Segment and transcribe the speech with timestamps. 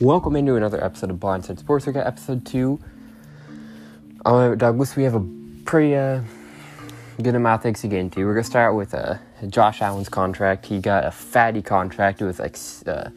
[0.00, 2.80] Welcome into another episode of Blindside Sports Circuit, episode two.
[4.24, 5.24] Um, Douglas, we have a
[5.64, 6.20] pretty uh,
[7.22, 8.26] good amount of things to get into.
[8.26, 9.18] We're gonna start with uh,
[9.48, 10.66] Josh Allen's contract.
[10.66, 12.20] He got a fatty contract.
[12.20, 12.58] It was like,
[12.88, 13.10] uh,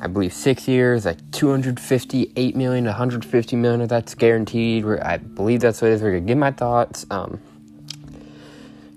[0.00, 4.86] I believe, six years, like 258 million, 150 million that's guaranteed.
[4.86, 6.02] We're, I believe that's what it is.
[6.02, 7.04] We're gonna give my thoughts.
[7.10, 7.40] Um,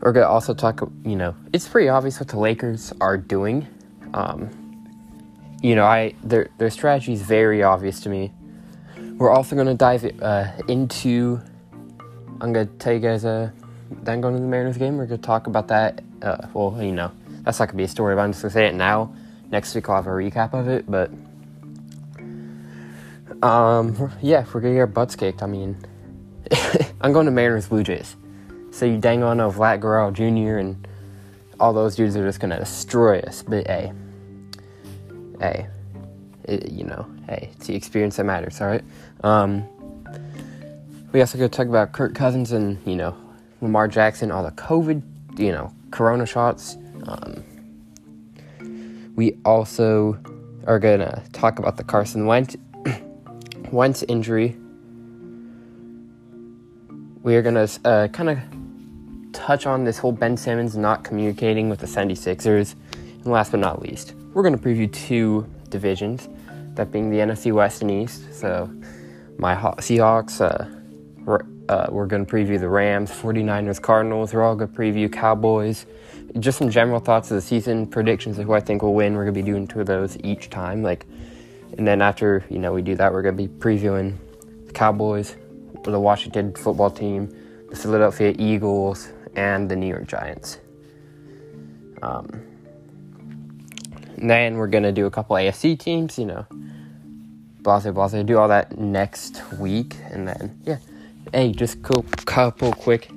[0.05, 0.87] we're gonna also talk.
[1.03, 3.67] You know, it's pretty obvious what the Lakers are doing.
[4.13, 4.51] Um,
[5.63, 8.31] you know, I their their strategy is very obvious to me.
[9.17, 11.41] We're also to dive uh, into.
[12.39, 13.25] I'm to tell you guys.
[13.25, 13.49] Uh,
[14.03, 16.03] then going to the Mariners game, we're to talk about that.
[16.21, 18.67] Uh, well, you know, that's not to be a story, but I'm just to say
[18.67, 19.11] it now.
[19.49, 21.09] Next week I'll have a recap of it, but
[23.43, 25.41] um, yeah, we're to get our butts kicked.
[25.41, 25.77] I mean,
[27.01, 28.15] I'm going to Mariners Blue Jays.
[28.75, 30.57] So you dang on of Vlad Guerrero Jr.
[30.57, 30.87] and
[31.61, 33.41] all those dudes are just to destroy us.
[33.41, 33.93] But hey
[35.39, 35.67] hey,
[36.43, 38.83] it, you know, hey, it's the experience that matters, all right?
[39.23, 39.67] Um,
[41.11, 43.15] we also go talk about Kirk Cousins and, you know,
[43.61, 46.77] Lamar Jackson, all the COVID, you know, corona shots.
[47.07, 47.43] Um,
[49.15, 50.19] we also
[50.67, 52.57] are to talk about the Carson Wentz,
[53.71, 54.57] Wentz injury.
[57.23, 58.54] We are to uh, kind of
[59.35, 62.75] touch on this whole Ben Simmons not communicating with the 76ers.
[62.93, 66.29] And last but not least, we're going to preview two divisions,
[66.75, 68.33] that being the NFC West and East.
[68.33, 68.69] So,
[69.37, 70.65] my Seahawks, uh,
[71.25, 74.33] we're, uh, we're going to preview the Rams, 49ers, Cardinals.
[74.33, 75.85] We're all going to preview Cowboys.
[76.39, 79.15] Just some general thoughts of the season, predictions of who I think will win.
[79.15, 80.83] We're going to be doing two of those each time.
[80.83, 81.05] Like,
[81.77, 84.15] and then after you know we do that, we're going to be previewing
[84.67, 85.35] the Cowboys,
[85.83, 87.33] the Washington football team,
[87.69, 90.59] the Philadelphia Eagles, and the New York Giants.
[92.01, 92.41] Um,
[94.17, 96.45] then we're gonna do a couple AFC teams, you know,
[97.61, 98.23] blase blase.
[98.23, 100.77] Do all that next week, and then yeah.
[101.33, 103.09] Hey, just cool couple quick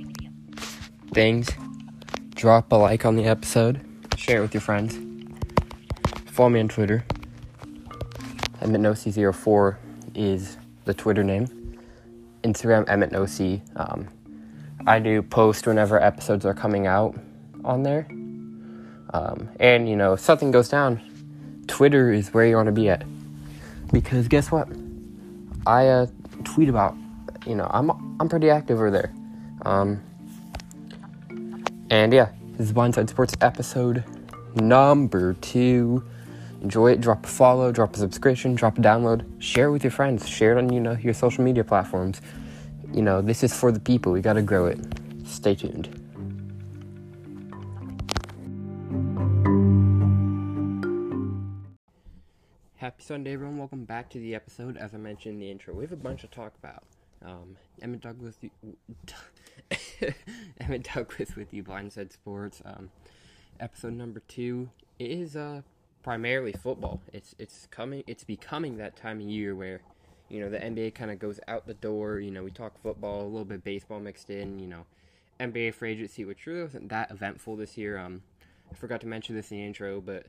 [1.13, 1.51] things.
[2.35, 3.81] Drop a like on the episode.
[4.17, 4.99] Share it with your friends.
[6.27, 7.05] Follow me on Twitter.
[8.61, 9.77] EmmitNosee04
[10.15, 11.47] is the Twitter name.
[12.43, 13.61] Instagram EmmitNosee.
[13.77, 14.09] Um,
[14.89, 17.15] I do post whenever episodes are coming out
[17.63, 18.07] on there.
[19.13, 21.03] Um, and you know, if something goes down,
[21.67, 23.05] Twitter is where you want to be at.
[23.93, 24.67] Because guess what?
[25.67, 26.07] I uh,
[26.45, 26.97] tweet about,
[27.47, 29.13] you know, I'm I'm pretty active over there.
[29.67, 30.03] Um,
[31.91, 34.03] and yeah, this is Blindside Sports episode
[34.55, 36.03] number two.
[36.63, 37.03] Enjoy it.
[37.03, 39.27] Drop a follow, drop a subscription, drop a download.
[39.39, 40.27] Share it with your friends.
[40.27, 42.23] Share it on you know your social media platforms.
[42.93, 44.13] You know, this is for the people.
[44.13, 44.79] We got to grow it.
[45.27, 45.89] Stay tuned.
[52.77, 53.59] Happy Sunday, everyone.
[53.59, 54.79] Welcome back to the episode.
[54.79, 56.83] As I mentioned in the intro, we have a bunch to talk about.
[57.23, 58.37] Um, Emmit Douglas,
[60.61, 62.63] Emmit Douglas with you, Blindside Sports.
[62.65, 62.91] Um,
[63.61, 65.61] episode number two is uh,
[66.03, 67.03] primarily football.
[67.13, 68.05] It's it's coming.
[68.07, 69.83] It's becoming that time of year where
[70.29, 72.21] you know the NBA kind of goes out the door.
[72.21, 74.59] You know, we talk football, a little bit baseball mixed in.
[74.59, 74.87] You know,
[75.41, 77.99] NBA free agency, which really wasn't that eventful this year.
[77.99, 78.23] Um,
[78.71, 80.27] I forgot to mention this in the intro, but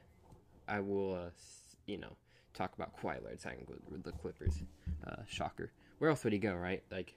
[0.68, 1.30] I will, uh,
[1.86, 2.16] you know
[2.54, 4.62] talk about Kawhi Leonard signing with the Clippers.
[5.06, 5.72] Uh, shocker.
[6.00, 6.84] Where else would he go, right?
[6.92, 7.14] Like,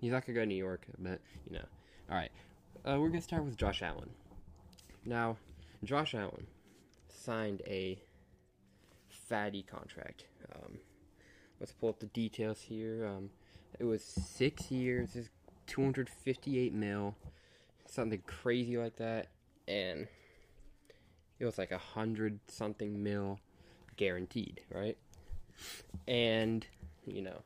[0.00, 1.64] he's not gonna go to New York, but you know.
[2.10, 2.30] All right,
[2.84, 4.10] uh, we're gonna start with Josh Allen.
[5.04, 5.36] Now,
[5.84, 6.46] Josh Allen
[7.08, 7.98] signed a
[9.08, 10.26] fatty contract.
[10.54, 10.78] Um,
[11.60, 13.06] let's pull up the details here.
[13.06, 13.30] Um,
[13.78, 15.28] it was six years, is
[15.66, 17.14] 258 mil,
[17.86, 19.28] something crazy like that,
[19.68, 20.06] and
[21.38, 23.40] it was like a hundred something mil
[23.96, 24.96] guaranteed, right?
[26.06, 26.66] And,
[27.06, 27.42] you know,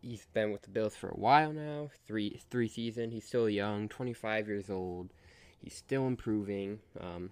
[0.00, 3.10] he's been with the Bills for a while now, three three season.
[3.10, 5.10] He's still young, 25 years old.
[5.62, 6.80] He's still improving.
[7.00, 7.30] Um,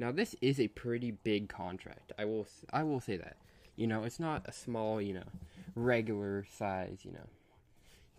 [0.00, 2.12] now this is a pretty big contract.
[2.18, 3.36] I will I will say that.
[3.76, 5.28] You know, it's not a small, you know,
[5.74, 7.28] regular size, you know,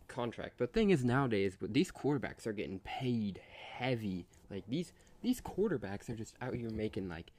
[0.07, 0.53] contract.
[0.57, 3.41] But thing is nowadays, these quarterbacks are getting paid
[3.77, 4.27] heavy.
[4.51, 4.93] Like these
[5.23, 7.31] these quarterbacks are just out here making like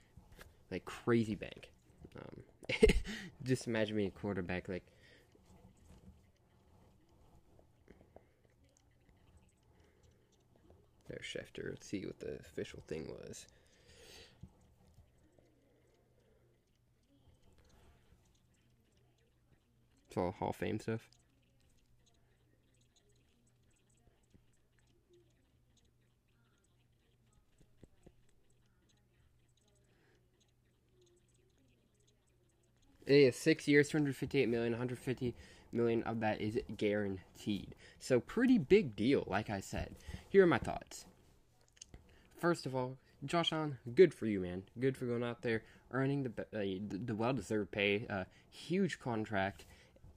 [0.72, 1.70] like crazy bank.
[2.18, 2.88] Um,
[3.44, 4.84] just imagine being a quarterback like.
[11.08, 11.68] There's Schefter.
[11.68, 13.46] Let's see what the official thing was.
[20.12, 21.08] It's all Hall of Fame stuff.
[33.06, 35.34] It is six years, 258 million, 150
[35.72, 37.74] million of that is guaranteed.
[37.98, 39.94] So pretty big deal, like I said.
[40.28, 41.06] Here are my thoughts.
[42.38, 44.64] First of all, Josh Allen, good for you, man.
[44.78, 49.64] Good for going out there, earning the uh, the well-deserved pay, uh, huge contract,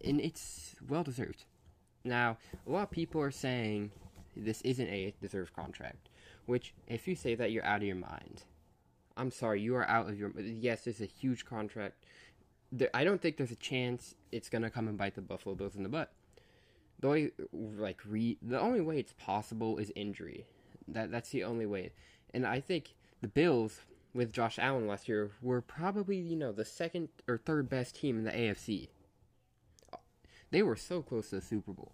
[0.05, 1.45] and it's well-deserved.
[2.03, 2.37] Now,
[2.67, 3.91] a lot of people are saying
[4.35, 6.09] this isn't a deserved contract,
[6.45, 8.43] which, if you say that, you're out of your mind.
[9.17, 10.31] I'm sorry, you are out of your.
[10.39, 12.05] Yes, it's a huge contract.
[12.71, 15.75] There, I don't think there's a chance it's gonna come and bite the Buffalo Bills
[15.75, 16.11] in the butt.
[16.99, 20.45] The only like re, the only way it's possible is injury.
[20.87, 21.91] That that's the only way.
[22.33, 23.79] And I think the Bills
[24.13, 28.17] with Josh Allen last year were probably, you know, the second or third best team
[28.17, 28.89] in the AFC.
[30.55, 31.91] They were so close to the Super Bowl.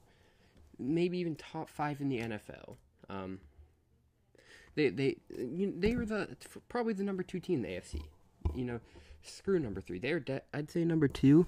[0.77, 2.75] Maybe even top 5 in the NFL.
[3.09, 3.39] Um,
[4.75, 6.37] they they you know, they were the
[6.69, 8.03] probably the number 2 team in the AFC.
[8.53, 8.79] You know,
[9.23, 9.97] screw number 3.
[9.97, 11.47] They're de- I'd say number 2.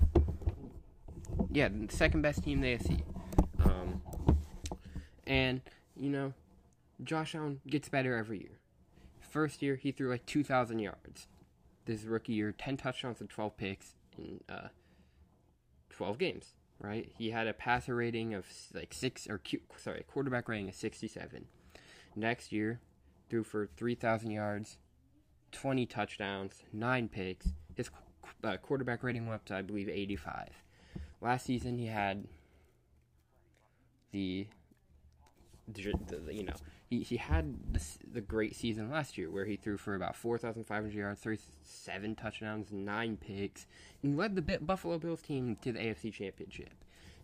[1.52, 3.04] Yeah, second best team in the AFC.
[3.64, 4.02] Um,
[5.28, 5.62] and
[5.96, 6.34] you know,
[7.04, 8.58] Josh Allen gets better every year.
[9.20, 11.28] First year, he threw like 2,000 yards.
[11.86, 14.70] This rookie year, 10 touchdowns and 12 picks in uh,
[15.92, 17.12] 12 games, right?
[17.18, 19.42] He had a passer rating of like 6, or
[19.78, 21.46] sorry, quarterback rating of 67.
[22.16, 22.80] Next year,
[23.30, 24.78] threw for 3,000 yards,
[25.52, 27.50] 20 touchdowns, 9 picks.
[27.76, 27.90] His
[28.44, 30.50] uh, quarterback rating went up to, I believe, 85.
[31.22, 32.26] Last season, he had
[34.12, 34.48] the
[35.76, 36.54] you know,
[36.90, 40.94] he, he had this, the great season last year where he threw for about 4,500
[40.94, 43.66] yards, 37 touchdowns, 9 picks,
[44.02, 46.74] and led the Buffalo Bills team to the AFC Championship.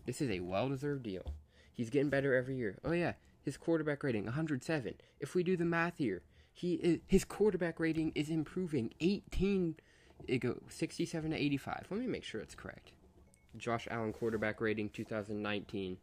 [0.06, 1.34] This is a well deserved deal.
[1.74, 2.78] He's getting better every year.
[2.84, 4.94] Oh, yeah, his quarterback rating 107.
[5.18, 6.22] If we do the math here,
[6.52, 9.76] he his quarterback rating is improving 18
[10.26, 11.86] it go 67 to 85.
[11.90, 12.92] Let me make sure it's correct.
[13.56, 15.96] Josh Allen quarterback rating 2019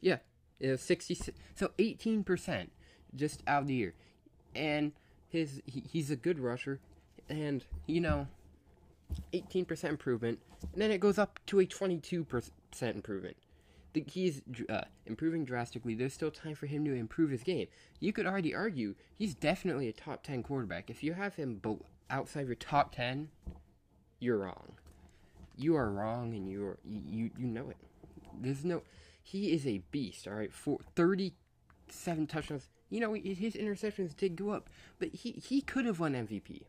[0.00, 0.18] Yeah,
[0.58, 1.18] it was sixty.
[1.54, 2.72] So eighteen percent
[3.14, 3.94] just out of the year,
[4.54, 4.92] and
[5.28, 6.80] his he, he's a good rusher,
[7.28, 8.26] and you know,
[9.32, 10.40] eighteen percent improvement,
[10.72, 13.36] and then it goes up to a twenty-two percent improvement.
[13.92, 15.94] The, he's uh, improving drastically.
[15.94, 17.66] There's still time for him to improve his game.
[17.98, 20.90] You could already argue he's definitely a top ten quarterback.
[20.90, 21.60] If you have him
[22.08, 23.30] outside your top ten,
[24.20, 24.74] you're wrong.
[25.56, 27.76] You are wrong, and you are you you know it.
[28.40, 28.82] There's no
[29.22, 30.52] he is a beast, all right?
[30.52, 32.68] For 37 touchdowns.
[32.88, 34.68] You know, his interceptions did go up,
[34.98, 36.62] but he, he could have won MVP.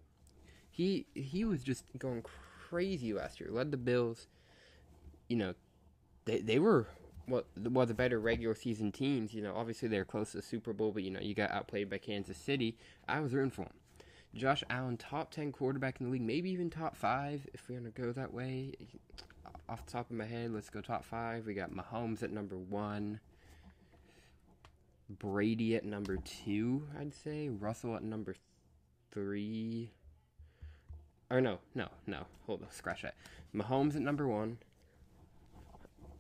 [0.69, 2.24] He he was just going
[2.69, 3.50] crazy last year.
[3.51, 4.27] Led the Bills.
[5.27, 5.53] You know,
[6.25, 6.88] they they were
[7.27, 9.33] well, well the better regular season teams.
[9.33, 11.89] You know, obviously they're close to the Super Bowl, but you know you got outplayed
[11.89, 12.77] by Kansas City.
[13.07, 13.74] I was rooting for him.
[14.33, 17.89] Josh Allen, top ten quarterback in the league, maybe even top five if we're gonna
[17.89, 18.74] go that way
[19.71, 21.45] off the top of my head, let's go top five.
[21.45, 23.21] We got Mahomes at number one.
[25.09, 27.47] Brady at number two, I'd say.
[27.47, 28.35] Russell at number
[29.13, 29.91] three.
[31.29, 32.25] Or no, no, no.
[32.47, 33.15] Hold on, scratch that.
[33.56, 34.57] Mahomes at number one.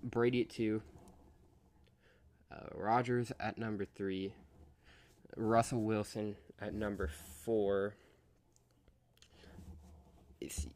[0.01, 0.81] Brady at two.
[2.49, 4.33] Uh, Rodgers at number three.
[5.35, 7.09] Russell Wilson at number
[7.43, 7.95] four.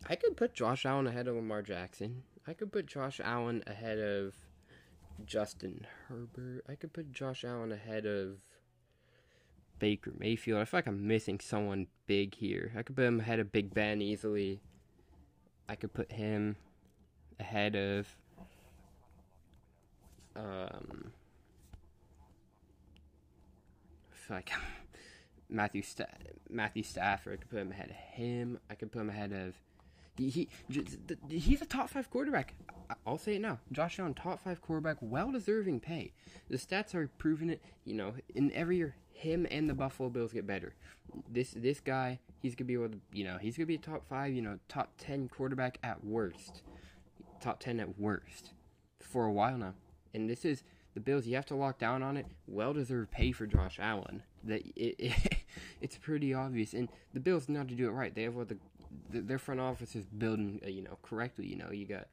[0.10, 2.24] I could put Josh Allen ahead of Lamar Jackson.
[2.48, 4.36] I could put Josh Allen ahead of
[5.26, 6.64] Justin Herbert.
[6.70, 8.38] I could put Josh Allen ahead of
[9.80, 10.62] Baker Mayfield.
[10.62, 12.72] I feel like I'm missing someone big here.
[12.78, 14.62] I could put him ahead of Big Ben easily.
[15.68, 16.56] I could put him
[17.40, 18.08] ahead of
[20.36, 21.12] um
[24.14, 24.52] I feel like
[25.50, 26.06] Matthew Sta-
[26.50, 27.34] Matthew Stafford.
[27.34, 28.60] I could put him ahead of him.
[28.70, 29.56] I could put him ahead of
[30.18, 30.50] he, he
[31.30, 32.56] he's a top five quarterback.
[33.06, 33.60] I'll say it now.
[33.72, 36.14] Josh Allen, top five quarterback, well deserving pay.
[36.50, 37.62] The stats are proving it.
[37.84, 40.74] You know, in every year, him and the Buffalo Bills get better.
[41.32, 44.08] This this guy, he's gonna be able to, you know, he's gonna be a top
[44.08, 46.62] five, you know, top ten quarterback at worst,
[47.42, 48.52] top ten at worst,
[49.00, 49.74] for a while now.
[50.14, 51.26] And this is the Bills.
[51.26, 52.26] You have to lock down on it.
[52.48, 54.24] Well deserved pay for Josh Allen.
[54.44, 55.36] That it, it,
[55.82, 56.74] it's pretty obvious.
[56.74, 58.14] And the Bills know how to do it right.
[58.14, 58.58] They have what the
[59.10, 61.48] their front office is building, uh, you know, correctly.
[61.48, 62.08] You know, you got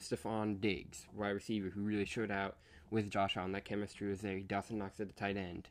[0.00, 2.56] Stefon Diggs, wide receiver, who really showed out
[2.90, 3.52] with Josh Allen.
[3.52, 4.38] That chemistry was there.
[4.40, 5.68] Dawson Knox at the tight end.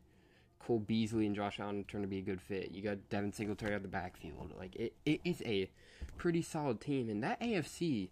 [0.60, 2.72] Cole Beasley and Josh Allen turned to be a good fit.
[2.72, 4.54] You got Devin Singletary at the backfield.
[4.58, 5.70] Like it, it is a
[6.18, 8.10] pretty solid team, and that AFC.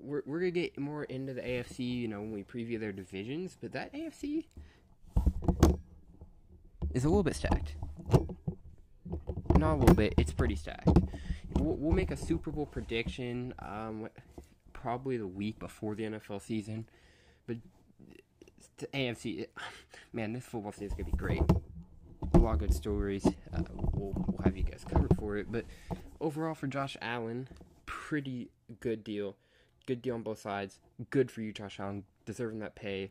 [0.00, 3.56] We're, we're gonna get more into the AFC, you know, when we preview their divisions,
[3.60, 4.44] but that AFC
[6.94, 7.74] is a little bit stacked.
[9.58, 10.14] Not a little bit.
[10.16, 10.88] It's pretty stacked.
[11.54, 13.54] We'll, we'll make a Super Bowl prediction.
[13.58, 14.08] Um,
[14.72, 16.88] probably the week before the NFL season,
[17.46, 17.56] but
[18.78, 19.46] the AFC,
[20.12, 21.42] man, this football season is gonna be great.
[22.34, 23.26] A lot of good stories.
[23.26, 23.62] Uh,
[23.94, 25.50] we'll, we'll have you guys covered for it.
[25.50, 25.64] But
[26.20, 27.48] overall, for Josh Allen,
[27.86, 28.50] pretty
[28.80, 29.36] good deal.
[29.86, 30.78] Good deal on both sides.
[31.10, 33.10] Good for you, Josh Allen, deserving that pay.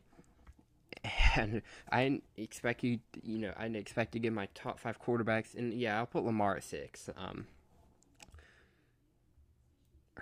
[1.36, 5.00] And I didn't expect you, you know, I didn't expect to get my top five
[5.00, 5.54] quarterbacks.
[5.54, 7.08] And yeah, I'll put Lamar at six.
[7.16, 7.46] Um,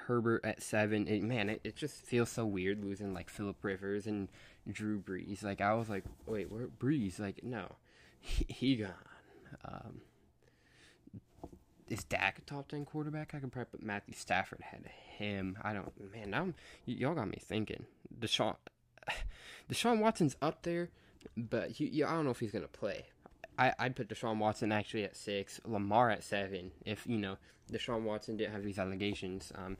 [0.07, 1.09] Herbert at seven.
[1.09, 4.29] It, man, it, it just feels so weird losing like Philip Rivers and
[4.71, 5.43] Drew Brees.
[5.43, 7.19] Like I was like, wait, where Brees?
[7.19, 7.67] Like no,
[8.21, 8.93] he, he gone.
[9.65, 10.01] Um,
[11.89, 13.35] is Dak a top ten quarterback?
[13.35, 15.59] I could probably put Matthew Stafford ahead of him.
[15.63, 15.93] I don't.
[16.13, 17.87] Man, I'm, y'all got me thinking.
[18.19, 18.57] Deshaun,
[19.71, 20.91] Deshaun Watson's up there,
[21.37, 23.07] but he, I don't know if he's gonna play.
[23.59, 26.73] I, I'd put Deshaun Watson actually at six, Lamar at seven.
[26.85, 27.37] If you know
[27.73, 29.77] Deshaun Watson didn't have these allegations, um,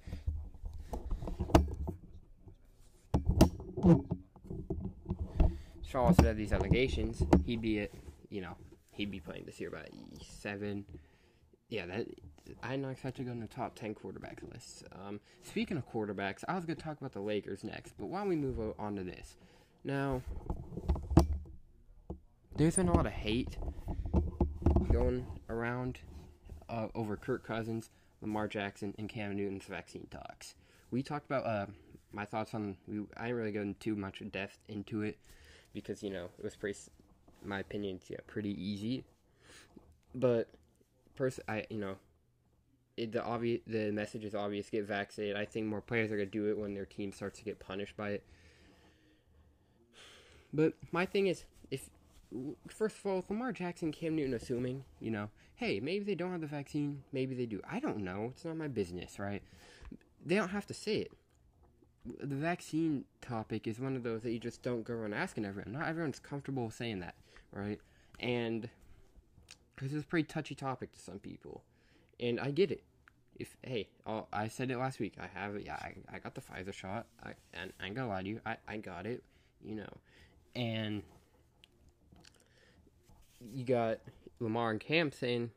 [5.85, 7.90] Deshaun Watson had these allegations, he'd be at
[8.30, 8.56] you know
[8.92, 9.85] he'd be playing this year by
[10.23, 10.85] seven.
[11.68, 12.06] Yeah, that
[12.62, 14.84] Not expected to go in the top ten quarterback list.
[14.92, 18.20] Um, speaking of quarterbacks, I was going to talk about the Lakers next, but why
[18.20, 19.36] don't we move on to this?
[19.84, 20.22] Now,
[22.56, 23.56] there's been a lot of hate
[24.90, 26.00] going around
[26.68, 30.54] uh, over Kirk Cousins, Lamar Jackson, and Cam Newton's vaccine talks.
[30.90, 31.66] We talked about uh,
[32.12, 32.76] my thoughts on.
[32.88, 35.18] We, I didn't really go into too much depth into it
[35.72, 36.78] because you know it was pretty.
[37.44, 39.04] My opinion, yeah, pretty easy.
[40.14, 40.48] But,
[41.14, 41.96] person, I you know,
[42.96, 44.70] it, the obvious the message is obvious.
[44.70, 45.36] Get vaccinated.
[45.36, 47.96] I think more players are gonna do it when their team starts to get punished
[47.96, 48.24] by it.
[50.52, 51.90] But my thing is, if
[52.68, 56.40] first of all, Lamar Jackson, Cam Newton, assuming, you know, hey, maybe they don't have
[56.40, 57.60] the vaccine, maybe they do.
[57.68, 58.32] I don't know.
[58.34, 59.42] It's not my business, right?
[60.24, 61.12] They don't have to say it.
[62.04, 65.72] The vaccine topic is one of those that you just don't go around asking everyone.
[65.72, 67.14] Not everyone's comfortable saying that,
[67.52, 67.80] right?
[68.20, 68.68] And
[69.74, 71.62] because it's a pretty touchy topic to some people,
[72.20, 72.82] and I get it.
[73.38, 75.14] If hey, I'll, I said it last week.
[75.20, 75.66] I have it.
[75.66, 77.06] Yeah, I, I got the Pfizer shot.
[77.23, 78.40] I and I ain't gonna lie to you.
[78.46, 79.23] I, I got it.
[79.62, 79.92] You know,
[80.54, 81.02] and
[83.40, 83.99] you got
[84.40, 85.50] Lamar and Cam saying,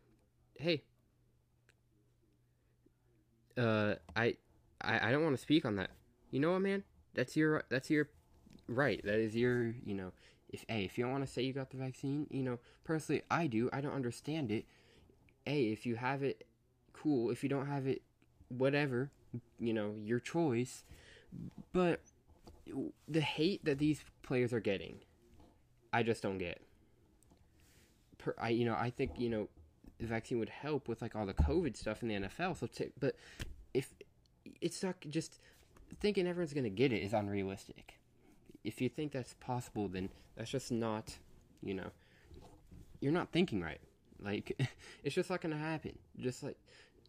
[0.56, 0.84] "Hey,
[3.60, 4.36] uh, I,
[4.82, 5.92] I, I don't want to speak on that.
[6.32, 6.84] You know what, man?
[7.14, 8.10] That's your, that's your
[8.68, 9.02] right.
[9.04, 10.12] That is your, you know,
[10.50, 13.24] if hey, if you don't want to say you got the vaccine, you know, personally,
[13.30, 13.70] I do.
[13.74, 14.66] I don't understand it.
[15.46, 16.46] Hey, if you have it,
[17.02, 17.30] cool.
[17.32, 18.02] If you don't have it,
[18.50, 19.12] whatever.
[19.60, 20.84] You know, your choice.
[21.74, 22.02] But
[23.08, 25.00] the hate that these players are getting,
[25.94, 26.62] I just don't get.
[28.18, 29.48] Per, I you know I think you know
[30.00, 32.58] the vaccine would help with like all the COVID stuff in the NFL.
[32.58, 33.16] So, t- but
[33.74, 33.94] if
[34.62, 35.40] it's not just
[36.00, 38.00] thinking everyone's gonna get it is unrealistic.
[38.64, 41.18] If you think that's possible, then that's just not,
[41.62, 41.92] you know,
[43.00, 43.80] you're not thinking right.
[44.22, 44.58] Like
[45.04, 45.98] it's just not gonna happen.
[46.20, 46.58] Just like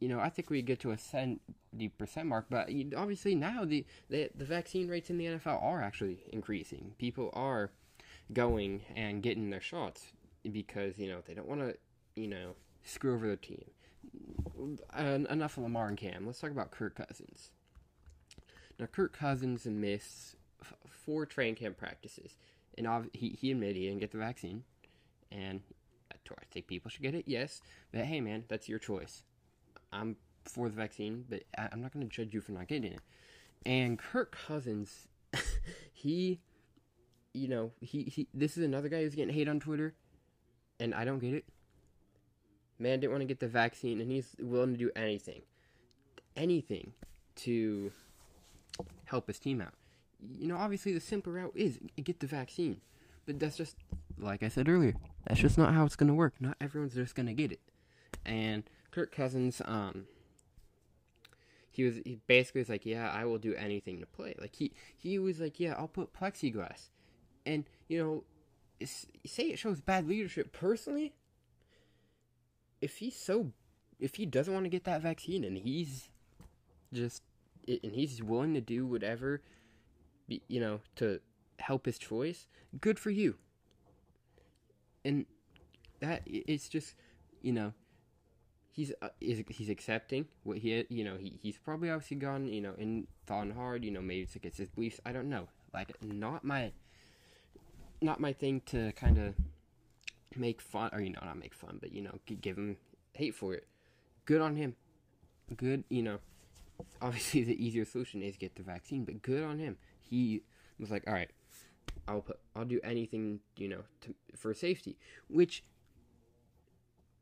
[0.00, 3.84] you know, I think we get to a seventy percent mark, but obviously now the,
[4.08, 6.94] the the vaccine rates in the NFL are actually increasing.
[6.98, 7.70] People are
[8.32, 10.12] going and getting their shots
[10.50, 11.76] because you know they don't want to,
[12.16, 13.64] you know, screw over their team.
[14.98, 16.26] Enough of Lamar and Cam.
[16.26, 17.50] Let's talk about Kirk Cousins.
[18.78, 20.36] Now, Kirk Cousins missed
[20.88, 22.36] four training camp practices,
[22.78, 24.64] and ov- he he admitted he didn't get the vaccine,
[25.30, 25.60] and
[26.10, 27.24] I think people should get it.
[27.26, 27.60] Yes,
[27.92, 29.24] but hey, man, that's your choice.
[29.92, 32.92] I'm for the vaccine, but I- I'm not going to judge you for not getting
[32.92, 33.00] it.
[33.66, 35.08] And Kirk Cousins,
[35.92, 36.40] he,
[37.34, 39.94] you know, he, he this is another guy who's getting hate on Twitter,
[40.78, 41.44] and I don't get it.
[42.78, 45.42] Man didn't want to get the vaccine, and he's willing to do anything,
[46.36, 46.92] anything
[47.36, 47.92] to
[49.04, 49.74] help his team out.
[50.38, 52.80] You know, obviously the simple route is get the vaccine,
[53.26, 53.76] but that's just
[54.18, 54.94] like I said earlier.
[55.26, 56.34] That's just not how it's gonna work.
[56.40, 57.60] Not everyone's just gonna get it,
[58.24, 60.06] and Kirk Cousins, um,
[61.70, 64.34] he was he basically was like, yeah, I will do anything to play.
[64.40, 66.90] Like he he was like, yeah, I'll put plexiglass,
[67.46, 68.24] and you know,
[69.26, 70.52] say it shows bad leadership.
[70.52, 71.14] Personally,
[72.80, 73.52] if he's so,
[73.98, 76.08] if he doesn't want to get that vaccine and he's
[76.92, 77.22] just
[77.68, 79.42] and he's willing to do whatever,
[80.26, 81.20] you know, to
[81.58, 82.46] help his choice,
[82.80, 83.36] good for you.
[85.04, 85.26] And
[86.00, 86.94] that it's just,
[87.42, 87.72] you know,
[88.70, 92.74] he's uh, he's accepting what he you know he he's probably obviously gone you know
[92.78, 96.44] in thought hard you know maybe it's against his beliefs I don't know like not
[96.44, 96.72] my
[98.02, 99.34] not my thing to kind of
[100.36, 102.76] make fun, or you know, not make fun, but you know, give him
[103.14, 103.66] hate for it.
[104.24, 104.76] Good on him.
[105.56, 106.18] Good, you know.
[107.02, 109.76] Obviously, the easier solution is get the vaccine, but good on him.
[110.00, 110.42] He
[110.78, 111.30] was like, all right,
[112.08, 114.96] I'll put, I'll do anything, you know, to, for safety.
[115.28, 115.62] Which,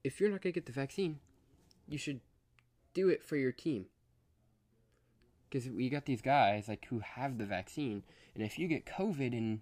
[0.05, 1.19] if you're not gonna get the vaccine,
[1.89, 2.21] you should
[2.95, 3.87] do it for your team.
[5.49, 8.03] Because we got these guys like who have the vaccine,
[8.35, 9.61] and if you get COVID and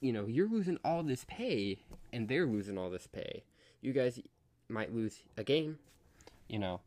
[0.00, 1.80] you know you're losing all this pay,
[2.12, 3.44] and they're losing all this pay,
[3.82, 4.20] you guys
[4.68, 5.78] might lose a game,
[6.48, 6.80] you know.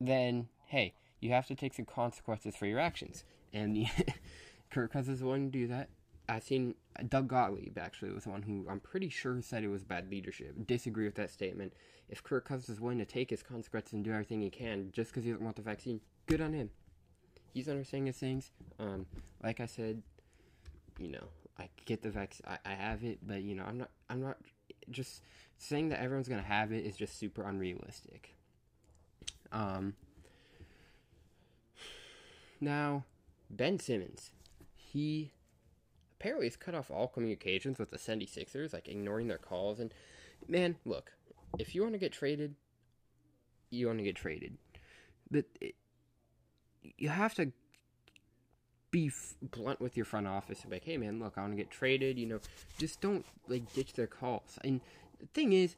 [0.00, 3.22] Then hey, you have to take some consequences for your actions,
[3.52, 3.86] and
[4.70, 5.88] Kirk Cousins is willing to do that.
[6.32, 6.74] I've seen
[7.10, 10.54] Doug Gottlieb actually was one who I'm pretty sure said it was bad leadership.
[10.66, 11.74] Disagree with that statement.
[12.08, 15.10] If Kirk Cousins is willing to take his consequences and do everything he can just
[15.10, 16.70] because he doesn't want the vaccine, good on him.
[17.52, 18.50] He's understanding his things.
[18.78, 19.04] Um,
[19.42, 20.02] like I said,
[20.98, 22.46] you know, I get the vaccine.
[22.48, 23.90] I, I have it, but you know, I'm not.
[24.08, 24.38] I'm not
[24.90, 25.22] just
[25.58, 28.34] saying that everyone's gonna have it is just super unrealistic.
[29.52, 29.94] Um.
[32.60, 33.06] Now,
[33.50, 34.30] Ben Simmons,
[34.76, 35.32] he
[36.22, 39.80] apparently has cut off all communications with the 76ers, like ignoring their calls.
[39.80, 39.92] And
[40.46, 41.10] man, look,
[41.58, 42.54] if you want to get traded,
[43.70, 44.56] you want to get traded,
[45.32, 45.74] but it,
[46.96, 47.50] you have to
[48.92, 51.54] be f- blunt with your front office and be like, hey man, look, I want
[51.54, 52.18] to get traded.
[52.18, 52.40] You know,
[52.78, 54.60] just don't like ditch their calls.
[54.62, 54.80] And
[55.18, 55.74] the thing is,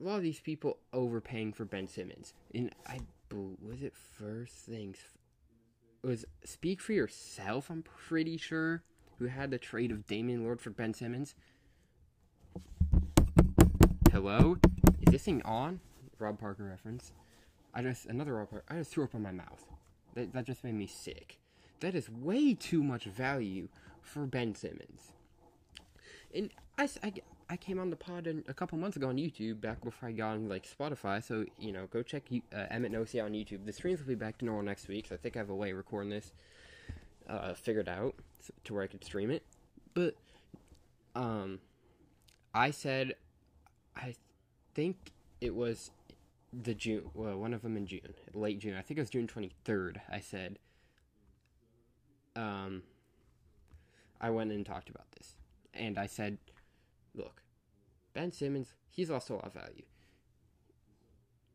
[0.00, 3.00] a lot of these people overpaying for Ben Simmons, and I
[3.30, 4.98] was it first things
[6.02, 7.70] was speak for yourself.
[7.70, 8.82] I'm pretty sure
[9.22, 11.36] who had the trade of Damian Lillard for Ben Simmons.
[14.10, 14.56] Hello,
[15.00, 15.78] is this thing on?
[16.18, 17.12] Rob Parker reference.
[17.72, 18.64] I just another Rob Parker.
[18.68, 19.64] I just threw up on my mouth.
[20.14, 21.38] That that just made me sick.
[21.78, 23.68] That is way too much value
[24.00, 25.12] for Ben Simmons.
[26.34, 27.12] And I, I,
[27.48, 30.12] I came on the pod in, a couple months ago on YouTube, back before I
[30.12, 31.22] got on like Spotify.
[31.22, 33.66] So you know, go check uh, Emmit Nosee on YouTube.
[33.66, 35.06] The streams will be back to normal next week.
[35.08, 36.32] So I think I have a way of recording this
[37.32, 38.14] uh, figured out
[38.64, 39.42] to where I could stream it.
[39.94, 40.16] But
[41.14, 41.58] um,
[42.54, 43.14] I said,
[43.96, 44.14] I
[44.74, 45.90] think it was
[46.52, 48.76] the June, well, one of them in June, late June.
[48.76, 50.00] I think it was June twenty third.
[50.10, 50.58] I said,
[52.36, 52.82] um,
[54.20, 55.36] I went and talked about this,
[55.74, 56.38] and I said,
[57.14, 57.42] look,
[58.12, 59.84] Ben Simmons, he's also a value.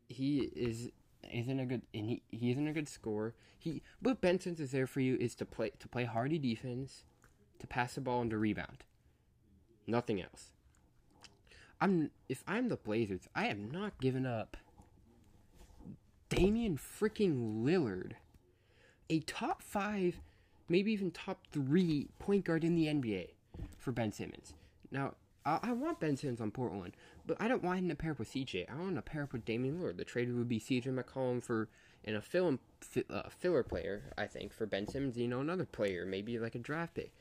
[0.08, 0.90] He is
[1.32, 3.34] isn't a good and he, he isn't a good scorer.
[3.58, 7.04] He what Ben Simmons is there for you is to play to play hardy defense,
[7.58, 8.84] to pass the ball and to rebound.
[9.86, 10.50] Nothing else.
[11.80, 14.56] I'm if I'm the Blazers, I am not giving up
[16.28, 18.12] Damian freaking Lillard,
[19.08, 20.20] a top five,
[20.68, 23.28] maybe even top three point guard in the NBA
[23.78, 24.54] for Ben Simmons.
[24.90, 26.94] Now, I, I want Ben Simmons on Portland,
[27.26, 28.70] but I don't want him to pair up with CJ.
[28.70, 29.96] I want to pair up with Damian Lillard.
[29.96, 31.68] The trade would be CJ McCollum for
[32.04, 32.58] and a fill,
[33.10, 35.16] uh, filler player, I think, for Ben Simmons.
[35.16, 37.12] You know, another player, maybe like a draft pick.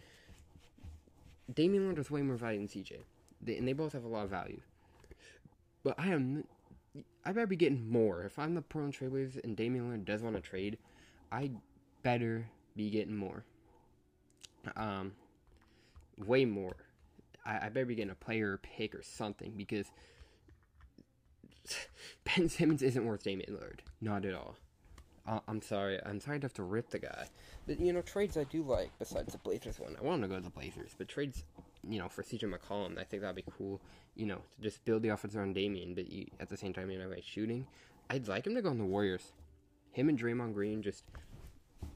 [1.53, 2.99] Damian Lillard is way more value than CJ,
[3.41, 4.61] they, and they both have a lot of value.
[5.83, 6.43] But I am,
[7.25, 8.23] I better be getting more.
[8.23, 10.77] If I'm the Portland Trailblazers and Damian Lillard does want to trade,
[11.31, 11.51] I
[12.03, 13.43] better be getting more.
[14.75, 15.13] Um,
[16.17, 16.75] way more
[17.47, 19.87] I, I better be getting a player pick or something because
[22.23, 23.79] Ben Simmons isn't worth Damian Lillard.
[24.01, 24.55] Not at all.
[25.47, 25.99] I'm sorry.
[26.05, 27.27] I'm sorry to have to rip the guy.
[27.65, 29.97] But, you know, trades I do like besides the Blazers one.
[29.99, 30.95] I want to go to the Blazers.
[30.97, 31.43] But trades,
[31.87, 33.81] you know, for CJ McCollum, I think that'd be cool,
[34.15, 36.89] you know, to just build the offense around Damian, but you, at the same time,
[36.89, 37.67] you know, by shooting.
[38.09, 39.33] I'd like him to go on the Warriors.
[39.91, 41.03] Him and Draymond Green just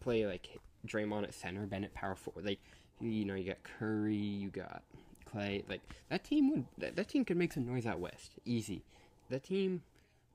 [0.01, 0.49] play, like,
[0.85, 2.45] Draymond at center, Bennett at power forward.
[2.45, 2.59] Like,
[2.99, 4.83] you know, you got Curry, you got
[5.31, 8.83] Clay, like that team would that, that team could make some noise out west, easy.
[9.29, 9.83] That team,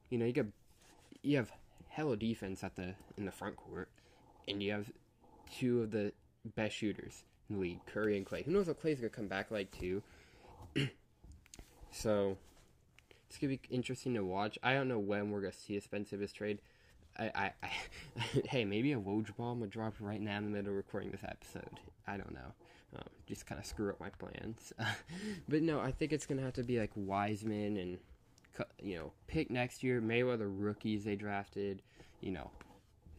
[0.09, 0.47] you know, you got
[1.23, 1.53] you have
[1.89, 3.89] hella defense at the in the front court,
[4.49, 4.91] and you have
[5.59, 6.13] two of the
[6.55, 8.43] best shooters in the league, Curry and Clay.
[8.43, 10.03] Who knows what Clay's gonna come back like too.
[11.91, 12.37] so
[13.29, 14.59] it's gonna be interesting to watch.
[14.63, 16.61] I don't know when we're gonna see a Spencer trade.
[17.19, 17.71] I, I, I
[18.49, 21.25] hey, maybe a Woj bomb would drop right now in the middle of recording this
[21.25, 21.81] episode.
[22.07, 22.53] I don't know.
[22.97, 24.73] Um, just kind of screw up my plans.
[25.49, 27.99] but no, I think it's gonna have to be like Wiseman and
[28.81, 30.01] you know pick next year.
[30.01, 31.83] Mayweather rookies they drafted.
[32.21, 32.51] You know,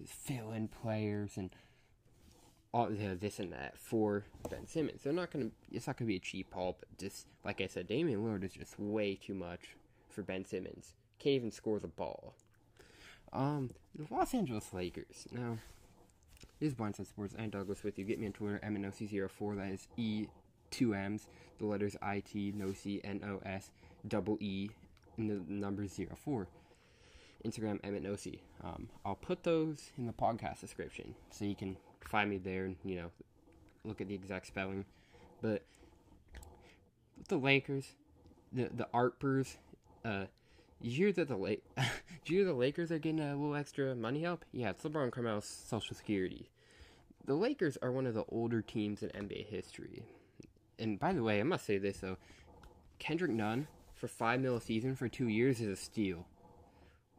[0.05, 1.51] fill-in players and
[2.73, 5.01] all you know, this and that for Ben Simmons.
[5.03, 5.49] They're not gonna.
[5.71, 8.53] It's not gonna be a cheap haul, but just like I said, Damian Lillard is
[8.53, 9.75] just way too much
[10.09, 10.93] for Ben Simmons.
[11.19, 12.33] Can't even score the ball.
[13.33, 15.27] Um, the Los Angeles Lakers.
[15.31, 15.57] Now,
[16.59, 18.05] is Blindside Sports and Douglas with you.
[18.05, 19.55] Get me on Twitter, MNOC04.
[19.57, 20.27] That is E
[20.71, 21.27] two M's,
[21.59, 23.71] the letters I T no C N O S
[24.07, 24.69] double E,
[25.17, 26.47] and the number zero four.
[27.45, 28.39] Instagram Emmit.
[28.63, 32.75] Um, I'll put those in the podcast description so you can find me there and
[32.83, 33.11] you know
[33.83, 34.85] look at the exact spelling.
[35.41, 35.63] But
[37.29, 37.95] the Lakers,
[38.51, 39.57] the the Artpers,
[40.03, 40.25] uh,
[40.81, 41.63] you hear that the late,
[42.29, 44.43] you hear the Lakers are getting a little extra money help?
[44.51, 46.49] Yeah, it's LeBron Carmel's Social Security.
[47.25, 50.03] The Lakers are one of the older teams in NBA history.
[50.79, 52.17] And by the way, I must say this though,
[52.99, 56.25] Kendrick Nunn for five mil a season for two years is a steal.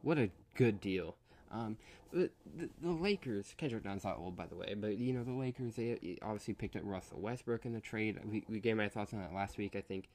[0.01, 1.15] What a good deal.
[1.51, 1.77] Um,
[2.11, 5.31] the, the, the Lakers, Kendrick Nunn's not old, by the way, but you know the
[5.31, 5.75] Lakers.
[5.75, 8.19] They obviously picked up Russell Westbrook in the trade.
[8.29, 9.75] We, we gave my thoughts on that last week.
[9.75, 10.09] I think,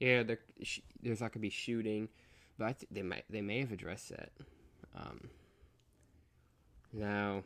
[0.00, 0.22] yeah,
[0.62, 2.08] sh- there's not gonna be shooting,
[2.58, 4.30] but th- they might they may have addressed that.
[4.94, 5.28] Um,
[6.92, 7.42] now,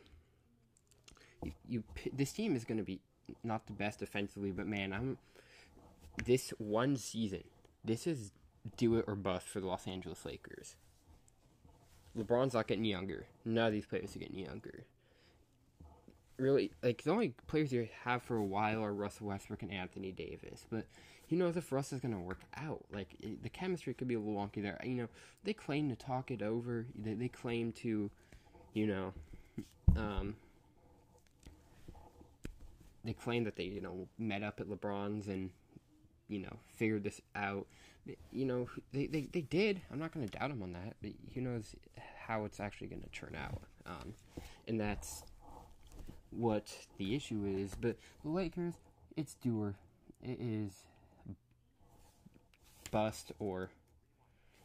[1.43, 3.01] you, you this team is gonna be
[3.43, 5.17] not the best defensively, but man, I'm
[6.25, 7.43] this one season.
[7.83, 8.31] This is
[8.77, 10.75] do it or bust for the Los Angeles Lakers.
[12.17, 13.25] LeBron's not getting younger.
[13.45, 14.85] None of these players are getting younger.
[16.37, 20.11] Really, like the only players you have for a while are Russell Westbrook and Anthony
[20.11, 20.65] Davis.
[20.69, 20.85] But
[21.31, 22.83] who knows if Russ is going to work out?
[22.93, 24.79] Like it, the chemistry could be a little wonky there.
[24.83, 25.07] You know,
[25.43, 26.85] they claim to talk it over.
[26.93, 28.11] They, they claim to,
[28.73, 29.13] you know,
[29.95, 30.35] um,
[33.05, 35.49] they claim that they you know met up at LeBron's and
[36.27, 37.65] you know figured this out
[38.31, 39.81] you know, they, they, they did.
[39.91, 41.75] I'm not going to doubt him on that, but who knows
[42.25, 43.61] how it's actually going to turn out.
[43.85, 44.13] Um,
[44.67, 45.23] and that's
[46.31, 47.75] what the issue is.
[47.79, 48.75] But the Lakers,
[49.15, 49.75] it's doer.
[50.23, 50.85] It is
[52.91, 53.69] bust or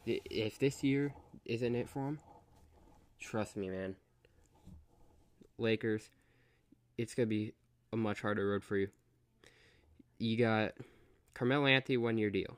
[0.05, 1.13] if this year
[1.45, 2.19] isn't it for them,
[3.19, 3.95] trust me, man.
[5.57, 6.09] Lakers,
[6.97, 7.53] it's gonna be
[7.91, 8.89] a much harder road for you.
[10.19, 10.73] You got
[11.33, 12.57] Carmelo Anthony one year deal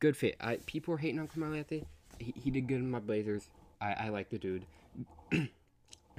[0.00, 0.36] good fit.
[0.40, 1.84] I people are hating on Carmelo Anthony.
[2.18, 3.48] He, he did good in my Blazers.
[3.80, 4.66] I, I like the dude.